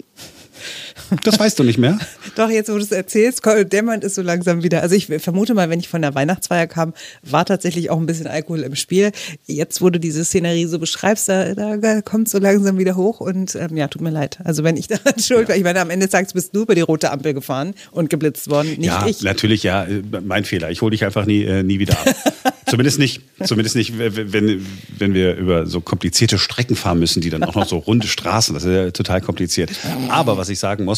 Das 1.23 1.39
weißt 1.39 1.59
du 1.59 1.63
nicht 1.63 1.77
mehr? 1.77 1.99
Doch, 2.35 2.49
jetzt 2.49 2.69
wo 2.69 2.75
du 2.75 2.81
es 2.81 2.91
erzählst, 2.91 3.41
dämmert 3.45 4.03
ist 4.03 4.15
so 4.15 4.21
langsam 4.21 4.63
wieder. 4.63 4.81
Also 4.81 4.95
ich 4.95 5.07
vermute 5.07 5.53
mal, 5.53 5.69
wenn 5.69 5.79
ich 5.79 5.89
von 5.89 6.01
der 6.01 6.15
Weihnachtsfeier 6.15 6.67
kam, 6.67 6.93
war 7.23 7.45
tatsächlich 7.45 7.89
auch 7.89 7.97
ein 7.97 8.05
bisschen 8.05 8.27
Alkohol 8.27 8.61
im 8.61 8.75
Spiel. 8.75 9.11
Jetzt, 9.45 9.81
wo 9.81 9.89
du 9.89 9.99
diese 9.99 10.23
Szenerie 10.23 10.65
so 10.65 10.79
beschreibst, 10.79 11.29
da, 11.29 11.53
da 11.53 12.01
kommt 12.01 12.29
so 12.29 12.39
langsam 12.39 12.77
wieder 12.77 12.95
hoch 12.95 13.19
und 13.19 13.55
ähm, 13.55 13.77
ja, 13.77 13.87
tut 13.87 14.01
mir 14.01 14.11
leid. 14.11 14.39
Also 14.43 14.63
wenn 14.63 14.77
ich 14.77 14.87
daran 14.89 15.19
schuld 15.19 15.49
war, 15.49 15.55
ich 15.55 15.63
meine, 15.63 15.81
am 15.81 15.89
Ende 15.89 16.05
des 16.05 16.11
Tages 16.11 16.33
bist 16.33 16.55
du 16.55 16.63
über 16.63 16.75
die 16.75 16.81
rote 16.81 17.11
Ampel 17.11 17.33
gefahren 17.33 17.73
und 17.91 18.09
geblitzt 18.09 18.49
worden, 18.49 18.69
nicht 18.69 18.85
ja, 18.85 19.05
ich. 19.07 19.21
natürlich, 19.21 19.63
ja, 19.63 19.85
mein 20.23 20.45
Fehler. 20.45 20.71
Ich 20.71 20.81
hole 20.81 20.91
dich 20.91 21.05
einfach 21.05 21.25
nie, 21.25 21.43
äh, 21.43 21.63
nie 21.63 21.79
wieder 21.79 21.93
ab. 21.93 22.15
zumindest 22.71 22.99
nicht, 22.99 23.21
zumindest 23.43 23.75
nicht, 23.75 23.97
wenn, 23.97 24.65
wenn 24.97 25.13
wir 25.13 25.35
über 25.35 25.65
so 25.65 25.81
komplizierte 25.81 26.37
Strecken 26.37 26.75
fahren 26.75 26.99
müssen, 26.99 27.21
die 27.21 27.29
dann 27.29 27.43
auch 27.43 27.55
noch 27.55 27.67
so 27.67 27.77
runde 27.77 28.07
Straßen, 28.07 28.53
das 28.53 28.63
ist 28.63 28.71
ja 28.71 28.91
total 28.91 29.21
kompliziert. 29.21 29.71
Aber 30.09 30.37
was 30.37 30.49
ich 30.49 30.59
sagen 30.59 30.85
muss, 30.85 30.90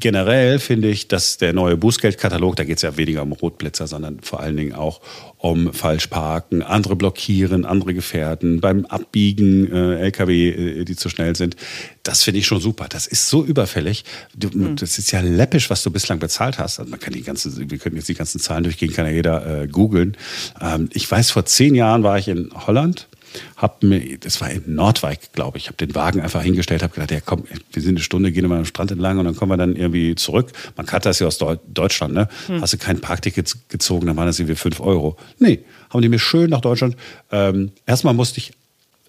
Generell 0.00 0.58
finde 0.58 0.88
ich, 0.88 1.08
dass 1.08 1.36
der 1.36 1.52
neue 1.52 1.76
Bußgeldkatalog, 1.76 2.56
da 2.56 2.64
geht 2.64 2.78
es 2.78 2.82
ja 2.82 2.96
weniger 2.96 3.22
um 3.22 3.32
Rotblitzer, 3.32 3.86
sondern 3.86 4.20
vor 4.20 4.40
allen 4.40 4.56
Dingen 4.56 4.72
auch 4.72 5.02
um 5.36 5.74
Falschparken, 5.74 6.62
andere 6.62 6.96
blockieren, 6.96 7.66
andere 7.66 7.92
gefährden, 7.92 8.62
beim 8.62 8.86
Abbiegen 8.86 9.70
äh, 9.70 10.00
LKW, 10.00 10.48
äh, 10.80 10.84
die 10.86 10.96
zu 10.96 11.10
schnell 11.10 11.36
sind. 11.36 11.56
Das 12.04 12.22
finde 12.22 12.40
ich 12.40 12.46
schon 12.46 12.58
super. 12.58 12.86
Das 12.88 13.06
ist 13.06 13.28
so 13.28 13.44
überfällig. 13.44 14.04
Du, 14.34 14.48
mhm. 14.48 14.76
Das 14.76 14.96
ist 14.96 15.12
ja 15.12 15.20
läppisch, 15.20 15.68
was 15.68 15.82
du 15.82 15.90
bislang 15.90 16.18
bezahlt 16.18 16.58
hast. 16.58 16.78
Also 16.78 16.90
man 16.90 16.98
kann 16.98 17.12
die 17.12 17.22
ganze, 17.22 17.70
wir 17.70 17.78
können 17.78 17.96
jetzt 17.96 18.08
die 18.08 18.14
ganzen 18.14 18.40
Zahlen 18.40 18.64
durchgehen, 18.64 18.94
kann 18.94 19.04
ja 19.04 19.12
jeder 19.12 19.62
äh, 19.62 19.68
googeln. 19.68 20.16
Ähm, 20.58 20.88
ich 20.94 21.08
weiß, 21.08 21.30
vor 21.30 21.44
zehn 21.44 21.74
Jahren 21.74 22.02
war 22.02 22.18
ich 22.18 22.28
in 22.28 22.50
Holland 22.66 23.08
hab 23.56 23.82
mir, 23.82 24.18
das 24.18 24.40
war 24.40 24.50
in 24.50 24.74
Nordwijk, 24.74 25.32
glaube 25.32 25.58
ich, 25.58 25.68
habe 25.68 25.76
den 25.76 25.94
Wagen 25.94 26.20
einfach 26.20 26.42
hingestellt, 26.42 26.82
habe 26.82 26.94
gedacht, 26.94 27.10
ja 27.10 27.20
komm, 27.20 27.44
wir 27.72 27.82
sind 27.82 27.96
eine 27.96 28.00
Stunde, 28.00 28.32
gehen 28.32 28.48
wir 28.48 28.56
am 28.56 28.64
Strand 28.64 28.90
entlang 28.90 29.18
und 29.18 29.24
dann 29.24 29.36
kommen 29.36 29.52
wir 29.52 29.56
dann 29.56 29.76
irgendwie 29.76 30.14
zurück. 30.14 30.52
Man 30.76 30.86
kann 30.86 31.00
das 31.02 31.18
ja 31.18 31.26
aus 31.26 31.38
Deutschland, 31.38 32.14
ne? 32.14 32.28
Hm. 32.46 32.60
Hast 32.60 32.72
du 32.72 32.78
kein 32.78 33.00
Parkticket 33.00 33.54
gezogen, 33.68 34.06
dann 34.06 34.16
waren 34.16 34.26
das 34.26 34.38
irgendwie 34.38 34.56
fünf 34.56 34.80
Euro. 34.80 35.16
Nee, 35.38 35.60
haben 35.90 36.02
die 36.02 36.08
mir 36.08 36.18
schön 36.18 36.50
nach 36.50 36.60
Deutschland. 36.60 36.96
Ähm, 37.30 37.72
erstmal 37.86 38.14
musste 38.14 38.38
ich 38.38 38.52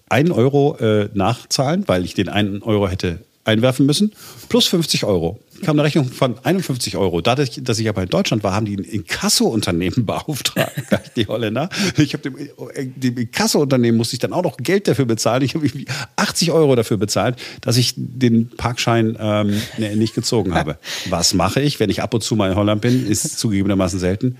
einen 0.08 0.32
Euro 0.32 0.76
äh, 0.78 1.08
nachzahlen, 1.14 1.84
weil 1.86 2.04
ich 2.04 2.14
den 2.14 2.28
einen 2.28 2.62
Euro 2.62 2.88
hätte 2.88 3.20
einwerfen 3.44 3.86
müssen, 3.86 4.12
plus 4.48 4.66
50 4.66 5.04
Euro. 5.04 5.38
Kam 5.62 5.76
eine 5.76 5.84
Rechnung 5.84 6.06
von 6.06 6.36
51 6.42 6.96
Euro. 6.96 7.20
Dadurch, 7.20 7.60
dass 7.62 7.78
ich 7.78 7.88
aber 7.88 8.02
in 8.02 8.08
Deutschland 8.08 8.42
war, 8.42 8.54
haben 8.54 8.66
die 8.66 8.76
ein 8.76 8.84
Inkasso-Unternehmen 8.84 10.04
beauftragt, 10.06 10.72
die 11.16 11.26
Holländer. 11.26 11.68
Ich 11.96 12.12
habe 12.14 12.30
dem, 12.30 12.36
dem 12.96 13.18
Inkasso-Unternehmen 13.18 13.96
musste 13.96 14.16
ich 14.16 14.20
dann 14.20 14.32
auch 14.32 14.42
noch 14.42 14.56
Geld 14.56 14.88
dafür 14.88 15.04
bezahlen. 15.04 15.42
Ich 15.42 15.54
habe 15.54 15.68
80 16.16 16.50
Euro 16.50 16.74
dafür 16.74 16.96
bezahlt, 16.96 17.36
dass 17.60 17.76
ich 17.76 17.94
den 17.96 18.50
Parkschein 18.50 19.16
ähm, 19.18 19.60
ne, 19.78 19.96
nicht 19.96 20.14
gezogen 20.14 20.54
habe. 20.54 20.78
Was 21.08 21.34
mache 21.34 21.60
ich, 21.60 21.78
wenn 21.80 21.90
ich 21.90 22.02
ab 22.02 22.14
und 22.14 22.22
zu 22.22 22.34
mal 22.36 22.50
in 22.50 22.56
Holland 22.56 22.80
bin? 22.80 23.06
Ist 23.06 23.38
zugegebenermaßen 23.38 23.98
selten. 23.98 24.36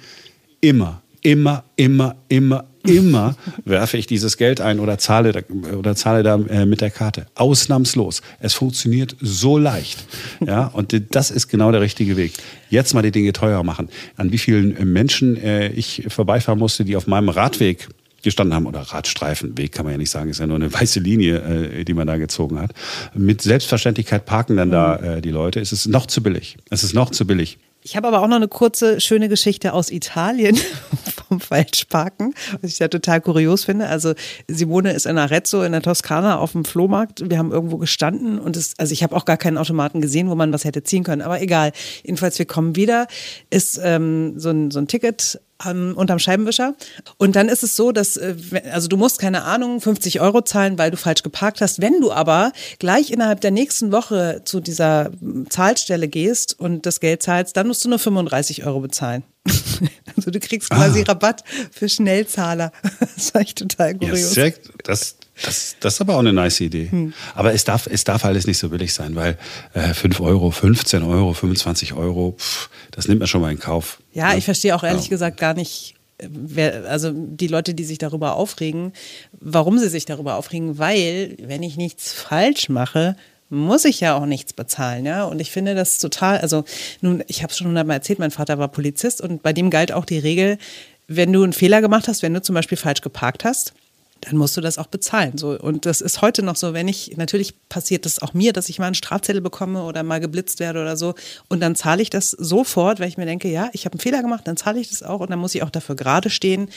Immer 0.60 1.03
immer, 1.24 1.64
immer, 1.74 2.14
immer, 2.28 2.66
immer 2.86 3.34
werfe 3.64 3.96
ich 3.96 4.06
dieses 4.06 4.36
Geld 4.36 4.60
ein 4.60 4.78
oder 4.78 4.98
zahle, 4.98 5.44
oder 5.76 5.96
zahle 5.96 6.22
da 6.22 6.36
äh, 6.36 6.66
mit 6.66 6.80
der 6.80 6.90
Karte. 6.90 7.26
Ausnahmslos. 7.34 8.22
Es 8.38 8.54
funktioniert 8.54 9.16
so 9.20 9.58
leicht. 9.58 10.04
Ja, 10.46 10.66
und 10.66 10.94
das 11.10 11.32
ist 11.32 11.48
genau 11.48 11.72
der 11.72 11.80
richtige 11.80 12.16
Weg. 12.16 12.34
Jetzt 12.70 12.94
mal 12.94 13.02
die 13.02 13.10
Dinge 13.10 13.32
teurer 13.32 13.64
machen. 13.64 13.88
An 14.16 14.30
wie 14.30 14.38
vielen 14.38 14.92
Menschen 14.92 15.36
äh, 15.36 15.68
ich 15.70 16.04
vorbeifahren 16.08 16.58
musste, 16.58 16.84
die 16.84 16.94
auf 16.94 17.08
meinem 17.08 17.30
Radweg 17.30 17.88
gestanden 18.22 18.54
haben 18.54 18.66
oder 18.66 18.80
Radstreifen, 18.80 19.56
Weg 19.58 19.72
kann 19.72 19.84
man 19.84 19.92
ja 19.92 19.98
nicht 19.98 20.10
sagen, 20.10 20.30
ist 20.30 20.40
ja 20.40 20.46
nur 20.46 20.56
eine 20.56 20.72
weiße 20.72 21.00
Linie, 21.00 21.38
äh, 21.38 21.84
die 21.84 21.94
man 21.94 22.06
da 22.06 22.16
gezogen 22.16 22.58
hat. 22.58 22.72
Mit 23.14 23.42
Selbstverständlichkeit 23.42 24.26
parken 24.26 24.56
dann 24.56 24.70
da 24.70 24.96
äh, 24.96 25.20
die 25.22 25.30
Leute. 25.30 25.60
Es 25.60 25.72
ist 25.72 25.86
noch 25.86 26.06
zu 26.06 26.22
billig. 26.22 26.56
Es 26.70 26.84
ist 26.84 26.94
noch 26.94 27.10
zu 27.10 27.26
billig. 27.26 27.58
Ich 27.86 27.96
habe 27.96 28.08
aber 28.08 28.22
auch 28.22 28.28
noch 28.28 28.36
eine 28.36 28.48
kurze, 28.48 28.98
schöne 28.98 29.28
Geschichte 29.28 29.74
aus 29.74 29.90
Italien 29.90 30.58
vom 31.34 31.40
Falschparken, 31.40 32.34
was 32.60 32.72
ich 32.72 32.78
ja 32.78 32.88
total 32.88 33.20
kurios 33.20 33.64
finde. 33.64 33.88
Also 33.88 34.14
Simone 34.48 34.92
ist 34.92 35.06
in 35.06 35.18
Arezzo 35.18 35.62
in 35.62 35.72
der 35.72 35.82
Toskana 35.82 36.38
auf 36.38 36.52
dem 36.52 36.64
Flohmarkt. 36.64 37.28
Wir 37.28 37.38
haben 37.38 37.52
irgendwo 37.52 37.78
gestanden 37.78 38.38
und 38.38 38.56
es, 38.56 38.74
also 38.78 38.92
ich 38.92 39.02
habe 39.02 39.16
auch 39.16 39.24
gar 39.24 39.36
keinen 39.36 39.58
Automaten 39.58 40.00
gesehen, 40.00 40.28
wo 40.28 40.34
man 40.34 40.52
was 40.52 40.64
hätte 40.64 40.82
ziehen 40.82 41.04
können. 41.04 41.22
Aber 41.22 41.40
egal. 41.40 41.72
Jedenfalls, 42.04 42.38
wir 42.38 42.46
kommen 42.46 42.76
wieder. 42.76 43.06
Ist 43.50 43.80
ähm, 43.82 44.38
so, 44.38 44.50
ein, 44.50 44.70
so 44.70 44.78
ein 44.78 44.88
Ticket 44.88 45.40
ähm, 45.64 45.94
unterm 45.96 46.18
Scheibenwischer. 46.18 46.74
Und 47.16 47.36
dann 47.36 47.48
ist 47.48 47.62
es 47.62 47.76
so, 47.76 47.92
dass, 47.92 48.16
äh, 48.16 48.34
also 48.72 48.88
du 48.88 48.96
musst 48.96 49.18
keine 49.18 49.42
Ahnung, 49.42 49.80
50 49.80 50.20
Euro 50.20 50.42
zahlen, 50.42 50.78
weil 50.78 50.90
du 50.90 50.96
falsch 50.96 51.22
geparkt 51.22 51.60
hast. 51.60 51.80
Wenn 51.80 52.00
du 52.00 52.12
aber 52.12 52.52
gleich 52.78 53.10
innerhalb 53.10 53.40
der 53.40 53.50
nächsten 53.50 53.92
Woche 53.92 54.42
zu 54.44 54.60
dieser 54.60 55.10
hm, 55.20 55.48
Zahlstelle 55.50 56.08
gehst 56.08 56.58
und 56.58 56.86
das 56.86 57.00
Geld 57.00 57.22
zahlst, 57.22 57.56
dann 57.56 57.66
musst 57.68 57.84
du 57.84 57.88
nur 57.88 57.98
35 57.98 58.66
Euro 58.66 58.80
bezahlen. 58.80 59.24
also 60.16 60.30
du 60.30 60.40
kriegst 60.40 60.70
quasi 60.70 61.02
ah. 61.02 61.08
Rabatt 61.08 61.44
für 61.70 61.88
Schnellzahler. 61.88 62.72
Das 63.14 63.32
war 63.32 63.42
echt 63.42 63.58
total 63.58 63.94
kurios. 63.94 64.34
Ja, 64.34 64.44
sehr, 64.44 64.54
das, 64.82 65.16
das, 65.42 65.76
das 65.80 65.94
ist 65.94 66.00
aber 66.00 66.14
auch 66.14 66.20
eine 66.20 66.32
nice 66.32 66.60
Idee. 66.60 66.90
Hm. 66.90 67.12
Aber 67.34 67.52
es 67.52 67.64
darf, 67.64 67.86
es 67.86 68.04
darf 68.04 68.24
alles 68.24 68.46
nicht 68.46 68.58
so 68.58 68.68
billig 68.68 68.94
sein, 68.94 69.16
weil 69.16 69.36
äh, 69.72 69.92
5 69.92 70.20
Euro, 70.20 70.50
15 70.50 71.02
Euro, 71.02 71.32
25 71.32 71.94
Euro, 71.94 72.36
pff, 72.38 72.70
das 72.92 73.08
nimmt 73.08 73.20
man 73.20 73.26
schon 73.26 73.40
mal 73.40 73.50
in 73.50 73.58
Kauf. 73.58 73.98
Ja, 74.12 74.30
ja. 74.30 74.38
ich 74.38 74.44
verstehe 74.44 74.74
auch 74.76 74.84
ehrlich 74.84 75.04
ja. 75.04 75.10
gesagt 75.10 75.38
gar 75.38 75.54
nicht, 75.54 75.94
äh, 76.18 76.28
wer, 76.30 76.84
also 76.84 77.12
die 77.12 77.48
Leute, 77.48 77.74
die 77.74 77.84
sich 77.84 77.98
darüber 77.98 78.36
aufregen, 78.36 78.92
warum 79.32 79.78
sie 79.78 79.88
sich 79.88 80.04
darüber 80.04 80.36
aufregen, 80.36 80.78
weil 80.78 81.36
wenn 81.40 81.62
ich 81.62 81.76
nichts 81.76 82.12
falsch 82.12 82.68
mache, 82.68 83.16
muss 83.50 83.84
ich 83.84 84.00
ja 84.00 84.16
auch 84.16 84.26
nichts 84.26 84.52
bezahlen, 84.52 85.04
ja. 85.04 85.24
Und 85.24 85.40
ich 85.40 85.50
finde 85.50 85.74
das 85.74 85.98
total, 85.98 86.38
also 86.38 86.64
nun, 87.00 87.22
ich 87.26 87.42
habe 87.42 87.50
es 87.50 87.58
schon 87.58 87.68
hundertmal 87.68 87.96
erzählt, 87.96 88.18
mein 88.18 88.30
Vater 88.30 88.58
war 88.58 88.68
Polizist 88.68 89.20
und 89.20 89.42
bei 89.42 89.52
dem 89.52 89.70
galt 89.70 89.92
auch 89.92 90.04
die 90.04 90.18
Regel, 90.18 90.58
wenn 91.06 91.32
du 91.32 91.42
einen 91.42 91.52
Fehler 91.52 91.80
gemacht 91.80 92.08
hast, 92.08 92.22
wenn 92.22 92.34
du 92.34 92.40
zum 92.40 92.54
Beispiel 92.54 92.78
falsch 92.78 93.02
geparkt 93.02 93.44
hast, 93.44 93.74
dann 94.24 94.36
musst 94.36 94.56
du 94.56 94.60
das 94.60 94.78
auch 94.78 94.86
bezahlen. 94.86 95.36
So. 95.36 95.58
Und 95.58 95.86
das 95.86 96.00
ist 96.00 96.22
heute 96.22 96.42
noch 96.42 96.56
so, 96.56 96.72
wenn 96.72 96.88
ich, 96.88 97.16
natürlich 97.16 97.54
passiert 97.68 98.06
das 98.06 98.18
auch 98.18 98.32
mir, 98.32 98.52
dass 98.52 98.68
ich 98.68 98.78
mal 98.78 98.86
einen 98.86 98.94
Strafzettel 98.94 99.40
bekomme 99.40 99.84
oder 99.84 100.02
mal 100.02 100.20
geblitzt 100.20 100.60
werde 100.60 100.80
oder 100.80 100.96
so. 100.96 101.14
Und 101.48 101.60
dann 101.60 101.76
zahle 101.76 102.02
ich 102.02 102.10
das 102.10 102.30
sofort, 102.30 103.00
weil 103.00 103.08
ich 103.08 103.18
mir 103.18 103.26
denke, 103.26 103.48
ja, 103.48 103.70
ich 103.72 103.84
habe 103.84 103.94
einen 103.94 104.00
Fehler 104.00 104.22
gemacht, 104.22 104.46
dann 104.46 104.56
zahle 104.56 104.80
ich 104.80 104.88
das 104.88 105.02
auch 105.02 105.20
und 105.20 105.30
dann 105.30 105.38
muss 105.38 105.54
ich 105.54 105.62
auch 105.62 105.70
dafür 105.70 105.94
gerade 105.94 106.30
stehen. 106.30 106.70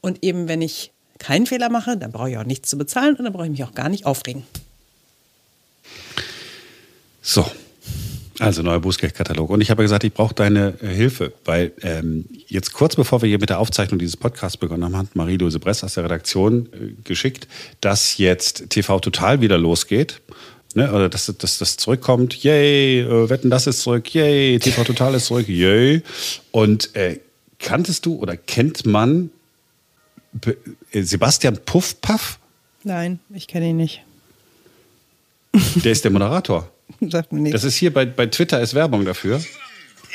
Und 0.00 0.22
eben, 0.22 0.48
wenn 0.48 0.62
ich 0.62 0.92
keinen 1.18 1.46
Fehler 1.46 1.68
mache, 1.68 1.96
dann 1.96 2.12
brauche 2.12 2.30
ich 2.30 2.38
auch 2.38 2.44
nichts 2.44 2.70
zu 2.70 2.78
bezahlen 2.78 3.16
und 3.16 3.24
dann 3.24 3.32
brauche 3.32 3.44
ich 3.44 3.50
mich 3.50 3.64
auch 3.64 3.74
gar 3.74 3.88
nicht 3.88 4.06
aufregen. 4.06 4.44
So, 7.22 7.44
also 8.40 8.62
neuer 8.62 8.80
Bußgeldkatalog. 8.80 9.50
Und 9.50 9.60
ich 9.60 9.70
habe 9.70 9.82
gesagt, 9.82 10.04
ich 10.04 10.12
brauche 10.12 10.34
deine 10.34 10.74
äh, 10.82 10.88
Hilfe, 10.88 11.32
weil 11.44 11.72
ähm, 11.82 12.26
jetzt 12.48 12.72
kurz 12.72 12.96
bevor 12.96 13.22
wir 13.22 13.28
hier 13.28 13.38
mit 13.38 13.50
der 13.50 13.58
Aufzeichnung 13.58 13.98
dieses 13.98 14.16
Podcasts 14.16 14.56
begonnen 14.56 14.84
haben, 14.84 14.96
hat 14.96 15.14
Marie-Louise 15.14 15.60
Bress 15.60 15.84
aus 15.84 15.94
der 15.94 16.04
Redaktion 16.04 16.68
äh, 16.72 17.02
geschickt, 17.04 17.46
dass 17.80 18.18
jetzt 18.18 18.70
TV 18.70 18.98
Total 19.00 19.40
wieder 19.40 19.58
losgeht. 19.58 20.20
Ne, 20.76 20.92
oder 20.92 21.08
dass, 21.08 21.32
dass 21.38 21.58
das 21.58 21.76
zurückkommt, 21.76 22.42
yay, 22.42 23.02
äh, 23.02 23.30
wetten, 23.30 23.48
das 23.48 23.68
ist 23.68 23.82
zurück, 23.82 24.12
yay, 24.12 24.58
TV 24.58 24.82
Total 24.82 25.14
ist 25.14 25.26
zurück, 25.26 25.48
yay. 25.48 26.02
Und 26.50 26.96
äh, 26.96 27.20
kanntest 27.60 28.06
du 28.06 28.16
oder 28.16 28.36
kennt 28.36 28.84
man 28.84 29.30
äh, 30.90 31.02
Sebastian 31.02 31.58
Puffpaff? 31.64 32.40
Nein, 32.82 33.20
ich 33.32 33.46
kenne 33.46 33.68
ihn 33.68 33.76
nicht. 33.76 34.02
Der 35.52 35.92
ist 35.92 36.02
der 36.02 36.10
Moderator. 36.10 36.68
Sagt 37.00 37.32
mir 37.32 37.40
nichts. 37.40 37.54
Das 37.60 37.64
ist 37.64 37.76
hier 37.76 37.92
bei, 37.92 38.04
bei 38.04 38.26
Twitter 38.26 38.60
ist 38.60 38.74
Werbung 38.74 39.04
dafür. 39.04 39.42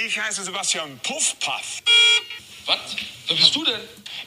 Ich 0.05 0.19
heiße 0.19 0.43
Sebastian 0.43 0.99
Puffpaff. 1.03 1.81
Was? 2.65 2.77
Wer 3.27 3.35
bist 3.35 3.55
du 3.55 3.63
denn? 3.65 3.79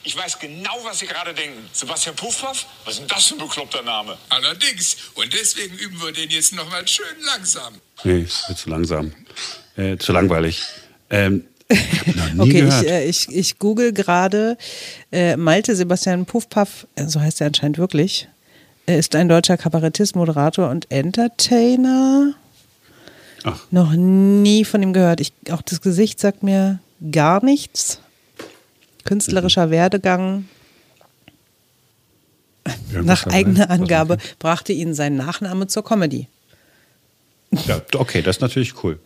Ich 0.03 0.17
weiß 0.17 0.37
genau, 0.39 0.77
was 0.83 0.99
Sie 0.99 1.05
gerade 1.05 1.33
denken. 1.33 1.59
Sebastian 1.71 2.15
Puffpaff? 2.15 2.65
Was 2.85 2.95
ist 2.95 2.99
denn 2.99 3.07
das 3.07 3.25
für 3.25 3.35
ein 3.35 3.39
bekloppter 3.39 3.81
Name? 3.81 4.17
Allerdings. 4.29 4.97
Und 5.15 5.33
deswegen 5.33 5.77
üben 5.77 5.99
wir 6.01 6.11
den 6.11 6.29
jetzt 6.29 6.53
nochmal 6.53 6.87
schön 6.87 7.05
langsam. 7.25 7.75
Nee, 8.03 8.21
ist 8.21 8.57
zu 8.57 8.69
langsam. 8.69 9.13
Äh, 9.77 9.97
zu 9.97 10.11
langweilig. 10.11 10.61
Ähm, 11.09 11.45
okay, 12.37 12.67
ich, 12.67 12.87
äh, 12.87 13.05
ich, 13.05 13.29
ich 13.29 13.59
google 13.59 13.93
gerade 13.93 14.57
äh, 15.11 15.37
Malte 15.37 15.75
Sebastian 15.75 16.25
Puffpaff, 16.25 16.85
äh, 16.95 17.07
so 17.07 17.19
heißt 17.19 17.41
er 17.41 17.47
anscheinend 17.47 17.77
wirklich. 17.77 18.27
Er 18.85 18.99
ist 18.99 19.15
ein 19.15 19.29
deutscher 19.29 19.57
Kabarettist, 19.57 20.15
Moderator 20.15 20.69
und 20.69 20.91
Entertainer. 20.91 22.33
Ach. 23.43 23.59
Noch 23.71 23.93
nie 23.93 24.65
von 24.65 24.81
ihm 24.83 24.93
gehört. 24.93 25.21
Ich, 25.21 25.33
auch 25.51 25.61
das 25.61 25.81
Gesicht 25.81 26.19
sagt 26.19 26.43
mir 26.43 26.79
gar 27.11 27.43
nichts. 27.43 27.99
Künstlerischer 29.05 29.67
mhm. 29.67 29.71
Werdegang. 29.71 30.45
Nach 32.91 33.27
eigener 33.27 33.69
Angabe 33.69 34.17
brachte 34.39 34.71
ihn 34.71 34.93
sein 34.93 35.15
Nachname 35.15 35.67
zur 35.67 35.83
Comedy. 35.83 36.27
Ja, 37.65 37.81
okay, 37.95 38.21
das 38.21 38.37
ist 38.37 38.41
natürlich 38.41 38.83
cool. 38.83 38.99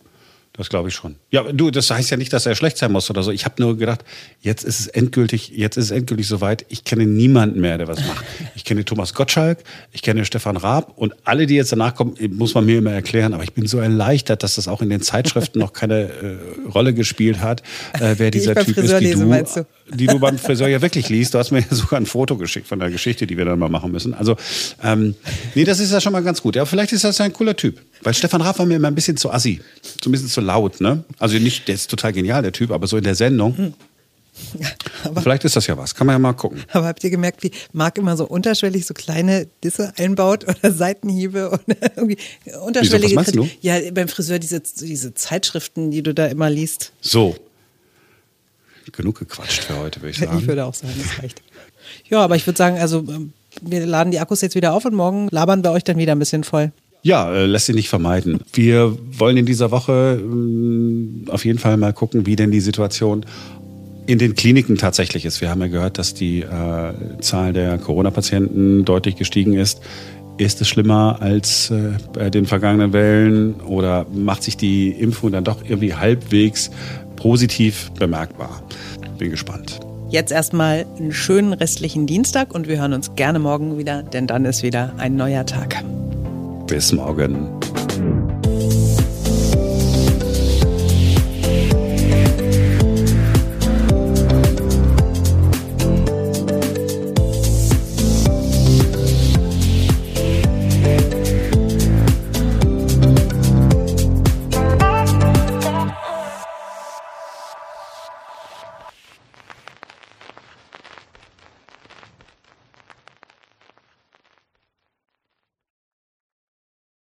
Das 0.58 0.68
glaube 0.68 0.88
ich 0.88 0.94
schon. 0.96 1.14
Ja, 1.30 1.44
du, 1.44 1.70
das 1.70 1.88
heißt 1.88 2.10
ja 2.10 2.16
nicht, 2.16 2.32
dass 2.32 2.44
er 2.44 2.56
schlecht 2.56 2.78
sein 2.78 2.90
muss 2.90 3.08
oder 3.08 3.22
so. 3.22 3.30
Ich 3.30 3.44
habe 3.44 3.62
nur 3.62 3.78
gedacht, 3.78 4.04
jetzt 4.40 4.64
ist 4.64 4.80
es 4.80 4.86
endgültig, 4.88 5.50
jetzt 5.54 5.76
ist 5.76 5.84
es 5.84 5.90
endgültig 5.92 6.26
soweit. 6.26 6.66
Ich 6.68 6.82
kenne 6.82 7.06
niemanden 7.06 7.60
mehr, 7.60 7.78
der 7.78 7.86
was 7.86 8.04
macht. 8.04 8.24
Ich 8.56 8.64
kenne 8.64 8.84
Thomas 8.84 9.14
Gottschalk, 9.14 9.58
ich 9.92 10.02
kenne 10.02 10.24
Stefan 10.24 10.56
Raab 10.56 10.98
und 10.98 11.14
alle, 11.22 11.46
die 11.46 11.54
jetzt 11.54 11.70
danach 11.70 11.94
kommen, 11.94 12.16
muss 12.32 12.54
man 12.54 12.66
mir 12.66 12.78
immer 12.78 12.90
erklären. 12.90 13.34
Aber 13.34 13.44
ich 13.44 13.52
bin 13.52 13.68
so 13.68 13.78
erleichtert, 13.78 14.42
dass 14.42 14.56
das 14.56 14.66
auch 14.66 14.82
in 14.82 14.90
den 14.90 15.00
Zeitschriften 15.00 15.60
noch 15.60 15.72
keine 15.72 16.08
äh, 16.08 16.36
Rolle 16.68 16.92
gespielt 16.92 17.40
hat, 17.40 17.62
äh, 17.92 18.16
wer 18.18 18.32
dieser 18.32 18.56
Typ 18.56 18.76
ist, 18.78 18.98
die 18.98 19.12
du, 19.12 19.30
du, 19.30 19.66
die 19.94 20.06
du 20.08 20.18
beim 20.18 20.38
Friseur 20.38 20.66
ja 20.66 20.82
wirklich 20.82 21.08
liest. 21.08 21.34
Du 21.34 21.38
hast 21.38 21.52
mir 21.52 21.60
ja 21.60 21.66
sogar 21.70 22.00
ein 22.00 22.06
Foto 22.06 22.36
geschickt 22.36 22.66
von 22.66 22.80
der 22.80 22.90
Geschichte, 22.90 23.28
die 23.28 23.36
wir 23.36 23.44
dann 23.44 23.60
mal 23.60 23.68
machen 23.68 23.92
müssen. 23.92 24.12
Also, 24.12 24.36
ähm, 24.82 25.14
nee, 25.54 25.62
das 25.62 25.78
ist 25.78 25.92
ja 25.92 26.00
schon 26.00 26.12
mal 26.12 26.24
ganz 26.24 26.42
gut. 26.42 26.56
Ja, 26.56 26.64
vielleicht 26.66 26.92
ist 26.92 27.04
das 27.04 27.18
ja 27.18 27.26
ein 27.26 27.32
cooler 27.32 27.54
Typ. 27.54 27.80
Weil 28.02 28.14
Stefan 28.14 28.40
Raab 28.40 28.58
war 28.58 28.66
mir 28.66 28.76
immer 28.76 28.88
ein 28.88 28.94
bisschen 28.94 29.16
zu 29.16 29.30
assi. 29.30 29.60
So 30.02 30.08
ein 30.08 30.12
bisschen 30.12 30.28
zu 30.28 30.40
laut, 30.40 30.80
ne? 30.80 31.04
Also 31.18 31.38
nicht, 31.38 31.68
der 31.68 31.74
ist 31.74 31.90
total 31.90 32.12
genial, 32.12 32.42
der 32.42 32.52
Typ, 32.52 32.70
aber 32.70 32.86
so 32.86 32.96
in 32.96 33.04
der 33.04 33.14
Sendung. 33.14 33.56
Hm. 33.56 33.74
Aber, 35.04 35.22
Vielleicht 35.22 35.44
ist 35.44 35.56
das 35.56 35.66
ja 35.66 35.76
was, 35.76 35.94
kann 35.94 36.06
man 36.06 36.14
ja 36.14 36.18
mal 36.18 36.32
gucken. 36.32 36.62
Aber 36.72 36.86
habt 36.86 37.02
ihr 37.04 37.10
gemerkt, 37.10 37.42
wie 37.42 37.50
Marc 37.72 37.98
immer 37.98 38.16
so 38.16 38.26
unterschwellig 38.26 38.86
so 38.86 38.94
kleine 38.94 39.48
Disse 39.64 39.92
einbaut 39.96 40.44
oder 40.44 40.72
Seitenhiebe 40.72 41.50
oder 41.50 41.76
irgendwie 41.96 42.18
unterschwellige 42.64 43.10
Wieso, 43.10 43.16
was 43.16 43.34
meinst 43.34 43.36
du? 43.36 43.48
Ja, 43.60 43.78
beim 43.92 44.08
Friseur 44.08 44.38
diese, 44.38 44.60
diese 44.60 45.14
Zeitschriften, 45.14 45.90
die 45.90 46.02
du 46.02 46.14
da 46.14 46.26
immer 46.26 46.50
liest. 46.50 46.92
So. 47.00 47.36
Genug 48.92 49.18
gequatscht 49.18 49.64
für 49.64 49.76
heute, 49.78 50.00
würde 50.00 50.10
ich 50.10 50.18
sagen. 50.18 50.38
Ich 50.38 50.46
würde 50.46 50.64
auch 50.64 50.74
sagen, 50.74 50.94
das 50.96 51.22
reicht. 51.22 51.42
Ja, 52.08 52.20
aber 52.20 52.36
ich 52.36 52.46
würde 52.46 52.56
sagen, 52.56 52.78
also 52.78 53.00
ähm, 53.00 53.32
wir 53.60 53.84
laden 53.86 54.10
die 54.10 54.18
Akkus 54.18 54.40
jetzt 54.40 54.54
wieder 54.54 54.72
auf 54.72 54.84
und 54.84 54.94
morgen 54.94 55.28
labern 55.30 55.62
wir 55.62 55.72
euch 55.72 55.84
dann 55.84 55.98
wieder 55.98 56.12
ein 56.12 56.18
bisschen 56.18 56.44
voll. 56.44 56.72
Ja, 57.02 57.32
äh, 57.32 57.46
lässt 57.46 57.66
sich 57.66 57.74
nicht 57.74 57.88
vermeiden. 57.88 58.40
Wir 58.52 58.96
wollen 59.12 59.36
in 59.36 59.46
dieser 59.46 59.70
Woche 59.70 60.20
äh, 60.20 61.30
auf 61.30 61.44
jeden 61.44 61.58
Fall 61.58 61.76
mal 61.76 61.92
gucken, 61.92 62.26
wie 62.26 62.36
denn 62.36 62.50
die 62.50 62.60
Situation 62.60 63.24
in 64.06 64.18
den 64.18 64.34
Kliniken 64.34 64.76
tatsächlich 64.76 65.24
ist. 65.26 65.40
Wir 65.40 65.50
haben 65.50 65.60
ja 65.60 65.66
gehört, 65.68 65.98
dass 65.98 66.14
die 66.14 66.40
äh, 66.40 67.20
Zahl 67.20 67.52
der 67.52 67.76
Corona-Patienten 67.78 68.84
deutlich 68.84 69.16
gestiegen 69.16 69.52
ist. 69.52 69.80
Ist 70.38 70.60
es 70.60 70.68
schlimmer 70.68 71.18
als 71.20 71.70
äh, 71.70 71.92
bei 72.14 72.30
den 72.30 72.46
vergangenen 72.46 72.92
Wellen 72.92 73.60
oder 73.60 74.06
macht 74.10 74.44
sich 74.44 74.56
die 74.56 74.90
Impfung 74.90 75.32
dann 75.32 75.44
doch 75.44 75.58
irgendwie 75.62 75.94
halbwegs 75.94 76.70
positiv 77.16 77.90
bemerkbar? 77.98 78.62
Bin 79.18 79.30
gespannt. 79.30 79.80
Jetzt 80.08 80.32
erstmal 80.32 80.86
einen 80.98 81.12
schönen 81.12 81.52
restlichen 81.52 82.06
Dienstag 82.06 82.54
und 82.54 82.66
wir 82.66 82.80
hören 82.80 82.94
uns 82.94 83.14
gerne 83.14 83.38
morgen 83.38 83.76
wieder, 83.76 84.02
denn 84.02 84.26
dann 84.26 84.46
ist 84.46 84.62
wieder 84.62 84.94
ein 84.96 85.16
neuer 85.16 85.44
Tag. 85.44 85.84
Bis 86.68 86.92
morgen. 86.92 87.48